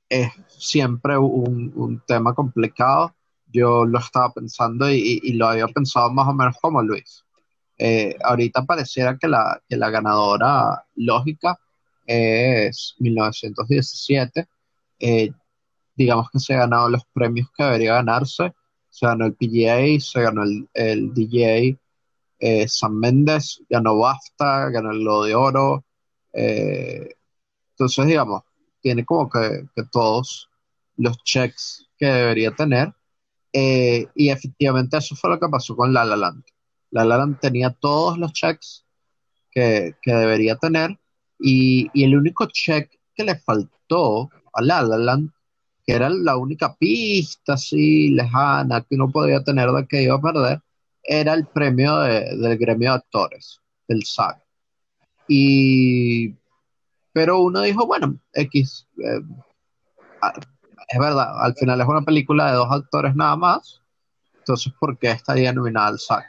[0.09, 3.13] Es siempre un, un tema complicado.
[3.53, 7.23] Yo lo estaba pensando y, y, lo había pensado más o menos como Luis.
[7.77, 11.59] Eh, ahorita pareciera que la, que la ganadora lógica
[12.07, 14.47] es 1917.
[14.99, 15.31] Eh,
[15.95, 18.55] digamos que se ha ganado los premios que debería ganarse.
[18.89, 21.77] Se ganó el PGA, se ganó el, el DJ,
[22.39, 25.85] eh, San Méndez ganó BAFTA, ganó el Globo de Oro.
[26.33, 27.09] Eh,
[27.71, 28.43] entonces, digamos,
[28.81, 30.49] tiene como que, que, todos
[30.97, 32.93] los checks que debería tener.
[33.53, 36.35] Eh, y efectivamente eso fue lo que pasó con La La.
[36.91, 38.85] La La tenía todos los checks
[39.51, 40.99] que, que debería tener
[41.39, 45.19] y, y, el único check que le faltó a La La
[45.85, 50.21] que era la única pista así lejana que uno podía tener de que iba a
[50.21, 50.61] perder,
[51.07, 54.43] era el premio del gremio de actores, el SAG.
[55.27, 56.35] Y,
[57.13, 59.21] pero uno dijo, bueno, X, eh,
[60.89, 63.81] es verdad, al final es una película de dos actores nada más,
[64.47, 66.23] entonces, ¿por qué estaría nominada al SAG?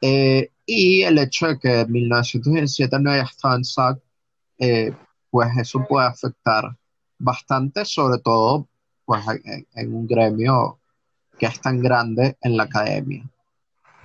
[0.00, 3.98] Eh, y el hecho de que en 1917 no haya estado en SAG,
[4.58, 4.94] eh,
[5.30, 6.74] pues eso puede afectar
[7.18, 8.66] bastante, sobre todo
[9.04, 9.22] pues,
[9.74, 10.78] en, un gremio
[11.38, 13.28] que es tan grande en la academia.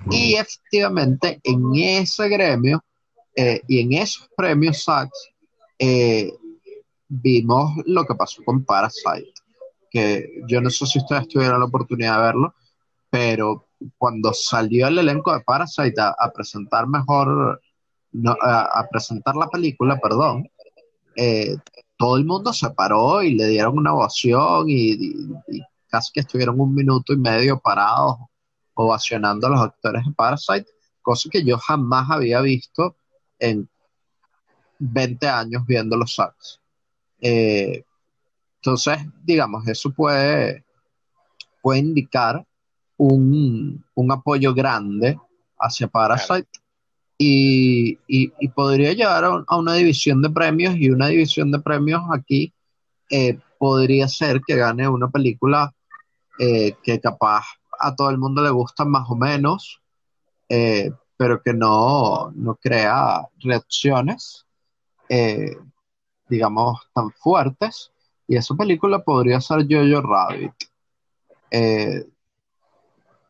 [0.09, 2.83] Y efectivamente, en ese gremio
[3.35, 5.29] eh, y en esos premios SAGs,
[7.21, 9.33] vimos lo que pasó con Parasite,
[9.91, 12.55] que yo no sé si ustedes tuvieron la oportunidad de verlo,
[13.09, 17.61] pero cuando salió el elenco de Parasite a, presentar mejor,
[18.41, 20.49] a, presentar la película, perdón,
[21.15, 21.55] eh,
[21.97, 24.97] todo el mundo se paró y le dieron una ovación y,
[25.87, 28.17] casi que estuvieron un minuto y medio parados
[28.75, 30.65] ovacionando a los actores de Parasite,
[31.01, 32.95] cosa que yo jamás había visto
[33.39, 33.69] en
[34.79, 36.59] 20 años viendo los SACs.
[37.21, 37.83] Eh,
[38.57, 40.63] entonces, digamos, eso puede,
[41.61, 42.45] puede indicar
[42.97, 45.17] un, apoyo grande
[45.59, 46.49] hacia Parasite
[47.17, 47.97] y,
[48.55, 52.53] podría llevar a, una división de premios y una división de premios aquí
[53.09, 55.73] eh, podría ser que gane una película
[56.39, 57.45] eh, que capaz
[57.79, 59.81] a todo el mundo le gusta más o menos,
[60.49, 64.45] eh, pero que no, no crea reacciones,
[66.27, 67.91] digamos, tan fuertes.
[68.27, 70.53] Y esa película podría ser Jojo Rabbit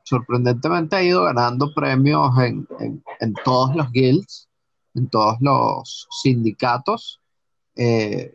[0.04, 2.68] sorprendentemente ha ido ganando premios en,
[3.44, 4.50] todos los guilds,
[4.94, 7.20] en todos los sindicatos,
[7.76, 8.34] eh,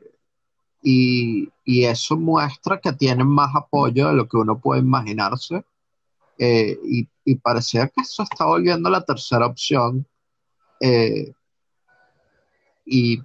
[0.83, 5.65] y, eso muestra que tienen más apoyo de lo que uno puede imaginarse,
[6.39, 10.07] eh, y, y, parecía que eso está volviendo la tercera opción,
[10.81, 11.33] eh,
[12.85, 13.21] y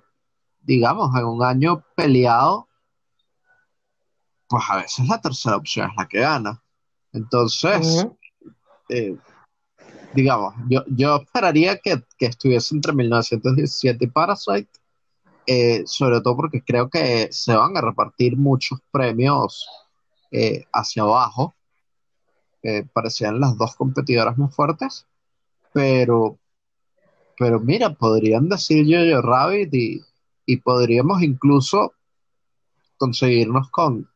[0.64, 2.68] digamos, en un año peleado,
[4.48, 6.64] pues a veces la tercera opción es la que gana.
[7.12, 8.08] Entonces,
[8.90, 9.16] eh,
[10.14, 14.70] digamos, yo, yo esperaría que, estuviese entre 1917 y Parasite,
[15.46, 19.68] eh, sobre todo porque creo que se van a repartir muchos premios
[20.32, 21.54] eh, hacia abajo.
[22.94, 25.06] Parecían las dos competidoras más fuertes,
[25.74, 26.38] pero,
[27.38, 30.02] pero mira, podrían decir Yo-Yo Rabbit y,
[30.46, 31.94] y podríamos incluso
[32.98, 34.10] conseguirnos con,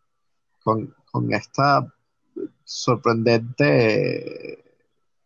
[0.63, 1.93] con, con esta
[2.63, 4.63] sorprendente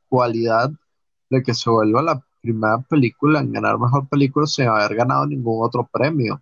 [0.08, 0.72] cualidad
[1.30, 5.64] de que se vuelva la primera película en ganar mejor película sin haber ganado ningún
[5.64, 6.42] otro premio.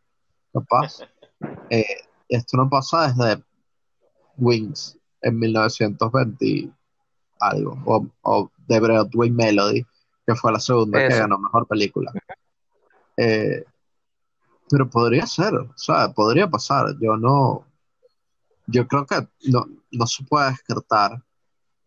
[0.54, 1.00] Capaz.
[1.70, 1.86] Eh,
[2.28, 3.42] esto no pasa desde
[4.36, 6.70] Wings en 1920
[7.40, 9.86] algo, o, o The Broadway Melody,
[10.26, 12.12] que fue la segunda que ganó mejor película.
[13.18, 13.64] Eh,
[14.70, 16.96] pero podría ser, o sea, podría pasar.
[17.02, 17.66] Yo no,
[18.68, 21.22] yo creo que no, no se puede descartar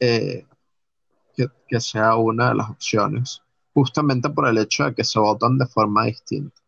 [0.01, 0.45] eh,
[1.68, 3.41] que, sea una de las opciones,
[3.72, 6.61] justamente por el hecho de que se votan de forma distinta.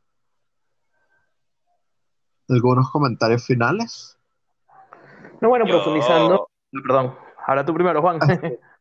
[2.49, 4.17] ¿Algunos comentarios finales?
[5.41, 6.49] No, bueno, profundizando.
[6.83, 7.17] Perdón,
[7.47, 8.19] ahora tú primero, Juan.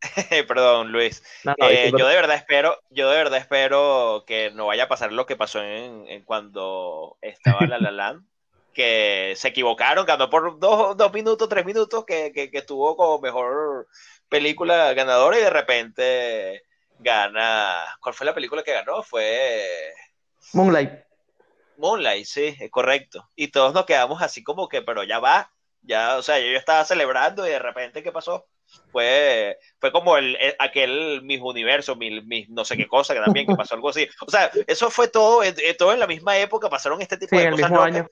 [0.48, 1.22] Perdón, Luis.
[1.58, 5.26] Eh, yo de verdad espero, yo de verdad espero que no vaya a pasar lo
[5.26, 8.26] que pasó en, cuando estaba La La Land,
[8.74, 13.20] que se equivocaron, ganó por dos, dos minutos, tres minutos, que, que, que, estuvo como
[13.20, 13.88] mejor
[14.28, 16.62] película ganadora y de repente
[16.98, 17.84] gana.
[18.00, 19.02] ¿Cuál fue la película que ganó?
[19.02, 19.92] Fue.
[20.52, 20.90] Moonlight.
[21.78, 23.28] Moonlight, sí, es correcto.
[23.34, 25.50] Y todos nos quedamos así como que, pero ya va,
[25.86, 28.46] ya, o sea, yo, estaba celebrando y de repente, ¿qué pasó?
[28.90, 33.54] Fue, fue como el, aquel mis universo, mis, no sé qué cosa, que también que
[33.54, 34.08] pasó algo así.
[34.26, 35.42] O sea, eso fue todo,
[35.78, 37.70] todo en la misma época, pasaron este tipo de cosas.
[37.72, 38.08] Año.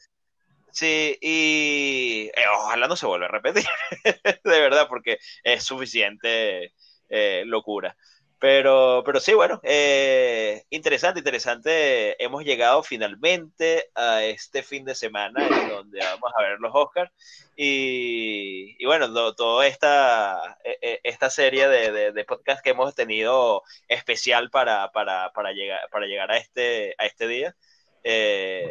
[0.70, 3.64] Sí, y eh, ojalá no se vuelva a repetir,
[4.44, 6.72] de verdad, porque es suficiente
[7.08, 7.96] eh, locura.
[8.44, 12.22] Pero, pero sí, bueno, eh, interesante, interesante.
[12.22, 17.10] Hemos llegado finalmente a este fin de semana en donde vamos a ver los Oscars.
[17.56, 23.62] Y, y bueno, toda esta, e, e, esta serie de, de, podcast que hemos tenido
[23.88, 27.56] especial para, para, para, llegar, para llegar a este, a este día.
[28.02, 28.70] Eh,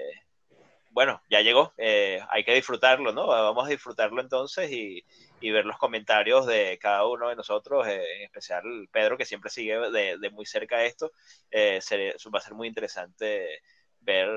[0.91, 3.25] bueno, ya llegó, eh, hay que disfrutarlo, ¿no?
[3.25, 5.03] Vamos a disfrutarlo entonces y,
[5.51, 9.77] ver los comentarios de cada uno de nosotros, eh, en especial Pedro, que siempre sigue
[9.91, 11.11] de, muy cerca esto.
[11.51, 11.79] Eh,
[12.33, 13.61] va a ser muy interesante
[13.99, 14.29] ver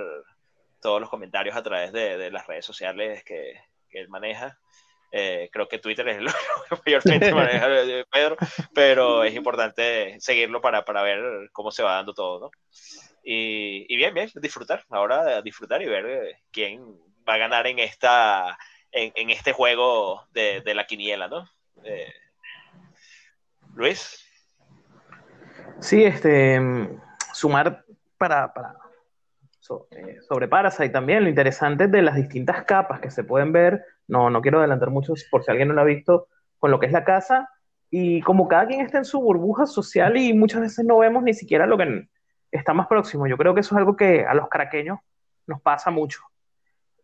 [0.81, 3.55] todos los comentarios a través de, las redes sociales que,
[3.91, 4.59] él maneja.
[5.11, 6.31] Eh, creo que Twitter es lo
[6.85, 7.67] que mayormente maneja
[8.11, 8.37] Pedro,
[8.75, 12.51] pero es importante seguirlo para, para ver cómo se va dando todo, ¿no?
[13.29, 16.97] Y, y, bien, bien, disfrutar, ahora disfrutar y ver eh, quién
[17.29, 18.57] va a ganar en, esta,
[18.93, 21.49] en, este juego de, la quiniela, ¿no?
[21.85, 22.13] Eh,
[23.75, 24.25] Luis.
[25.81, 26.61] Sí, este,
[27.33, 27.85] sumar
[28.17, 28.77] para, para
[29.91, 34.31] eh, sobre Parasite también, lo interesante de las distintas capas que se pueden ver, no,
[34.31, 36.93] no quiero adelantar mucho por si alguien no lo ha visto, con lo que es
[36.93, 37.51] la casa,
[37.91, 41.35] y como cada quien está en su burbuja social y muchas veces no vemos ni
[41.35, 42.09] siquiera lo que
[42.51, 44.99] está más próximo, yo creo que eso es algo que a los caraqueños
[45.47, 46.21] nos pasa mucho.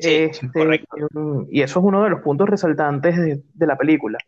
[0.03, 0.85] Este,
[1.51, 4.19] y eso es uno de los puntos resaltantes de, la película.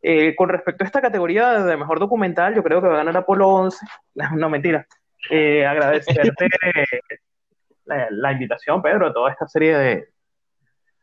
[0.00, 3.16] Eh, con respecto a esta categoría de mejor documental, yo creo que va a ganar
[3.16, 3.86] Apolo 11.
[4.36, 4.86] No, mentira.
[5.30, 6.48] Eh, agradecerte
[7.84, 10.08] la, invitación, Pedro, a toda esta serie de,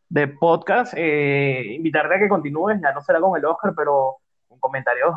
[0.09, 0.93] de podcast.
[0.97, 4.17] Eh, invitarte a que continúes, ya no será con el Oscar, pero
[4.47, 5.15] con comentarios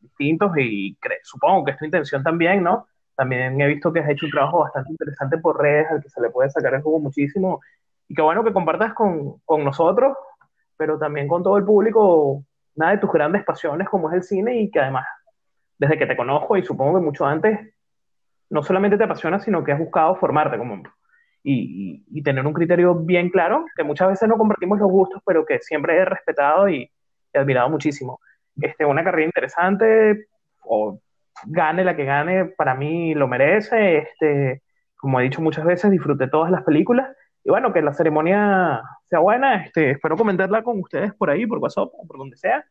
[0.00, 2.86] distintos y supongo que es tu intención también, ¿no?
[3.16, 6.20] También he visto que has hecho un trabajo bastante interesante por redes al que se
[6.20, 7.60] le puede sacar el juego muchísimo
[8.08, 10.16] y qué bueno que compartas con, con nosotros,
[10.76, 14.60] pero también con todo el público, una de tus grandes pasiones como es el cine
[14.60, 15.06] y que además,
[15.78, 17.58] desde que te conozco y supongo que mucho antes,
[18.50, 20.82] no solamente te apasiona, sino que has buscado formarte como
[21.42, 25.44] y, y, tener un criterio bien claro, que muchas veces no compartimos los gustos, pero
[25.44, 26.90] que siempre he respetado y
[27.32, 28.18] he admirado muchísimo.
[28.56, 30.26] Este, una carrera interesante,
[30.62, 30.98] o
[31.46, 33.98] gane la que gane, para mí lo merece.
[33.98, 34.62] Este,
[34.96, 37.08] como he dicho muchas veces, disfruté todas las películas.
[37.44, 39.64] Y bueno, que la ceremonia sea buena.
[39.64, 42.64] Este, espero comentarla con ustedes por ahí, por WhatsApp, por donde sea.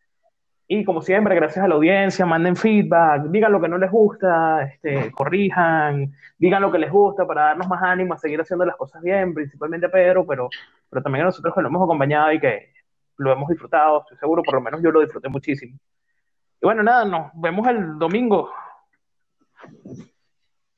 [0.68, 4.64] Y como siempre, gracias a la audiencia, manden feedback, digan lo que no les gusta,
[4.64, 8.78] este, corrijan, digan lo que les gusta para darnos más ánimo a seguir haciendo las
[8.78, 10.50] cosas bien, principalmente a Pedro, pero,
[10.90, 12.72] pero también a nosotros que lo hemos acompañado y que
[13.18, 15.78] lo hemos disfrutado, estoy seguro, por lo menos yo lo disfruté muchísimo.
[16.64, 18.50] Y bueno, nada, nos vemos el domingo.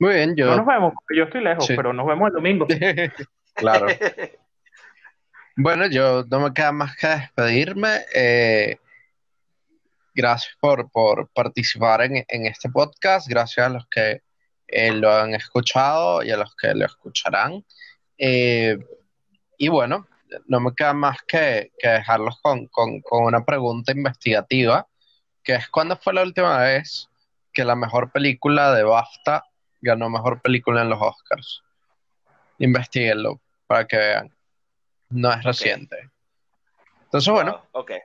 [0.00, 0.46] Muy bien, yo.
[0.46, 2.66] No nos vemos, porque yo estoy lejos, pero nos vemos el domingo.
[3.54, 3.86] claro.
[5.56, 8.00] bueno, yo no me queda más que despedirme.
[8.12, 8.78] Eh,
[10.12, 10.90] gracias por,
[11.32, 14.22] participar en, este podcast, gracias a los que
[14.66, 17.64] eh, lo han escuchado y a los que lo escucharán.
[18.18, 18.76] Eh,
[19.56, 20.08] y bueno,
[20.46, 22.68] no me queda más que, dejarlos con,
[23.12, 24.88] una pregunta investigativa,
[25.46, 27.08] que es ¿cuándo fue la última vez
[27.52, 29.44] que la mejor película de BAFTA
[29.80, 31.62] ganó mejor película en los Oscars?
[32.58, 34.34] Investíguenlo para que vean.
[35.08, 36.10] No es reciente.
[37.04, 37.64] Entonces, bueno.
[37.70, 38.00] okay.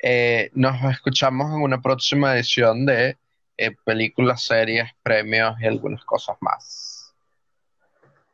[0.00, 3.18] Eh, nos escuchamos en una próxima edición de
[3.58, 6.87] eh, películas, series, premios y algunas cosas más.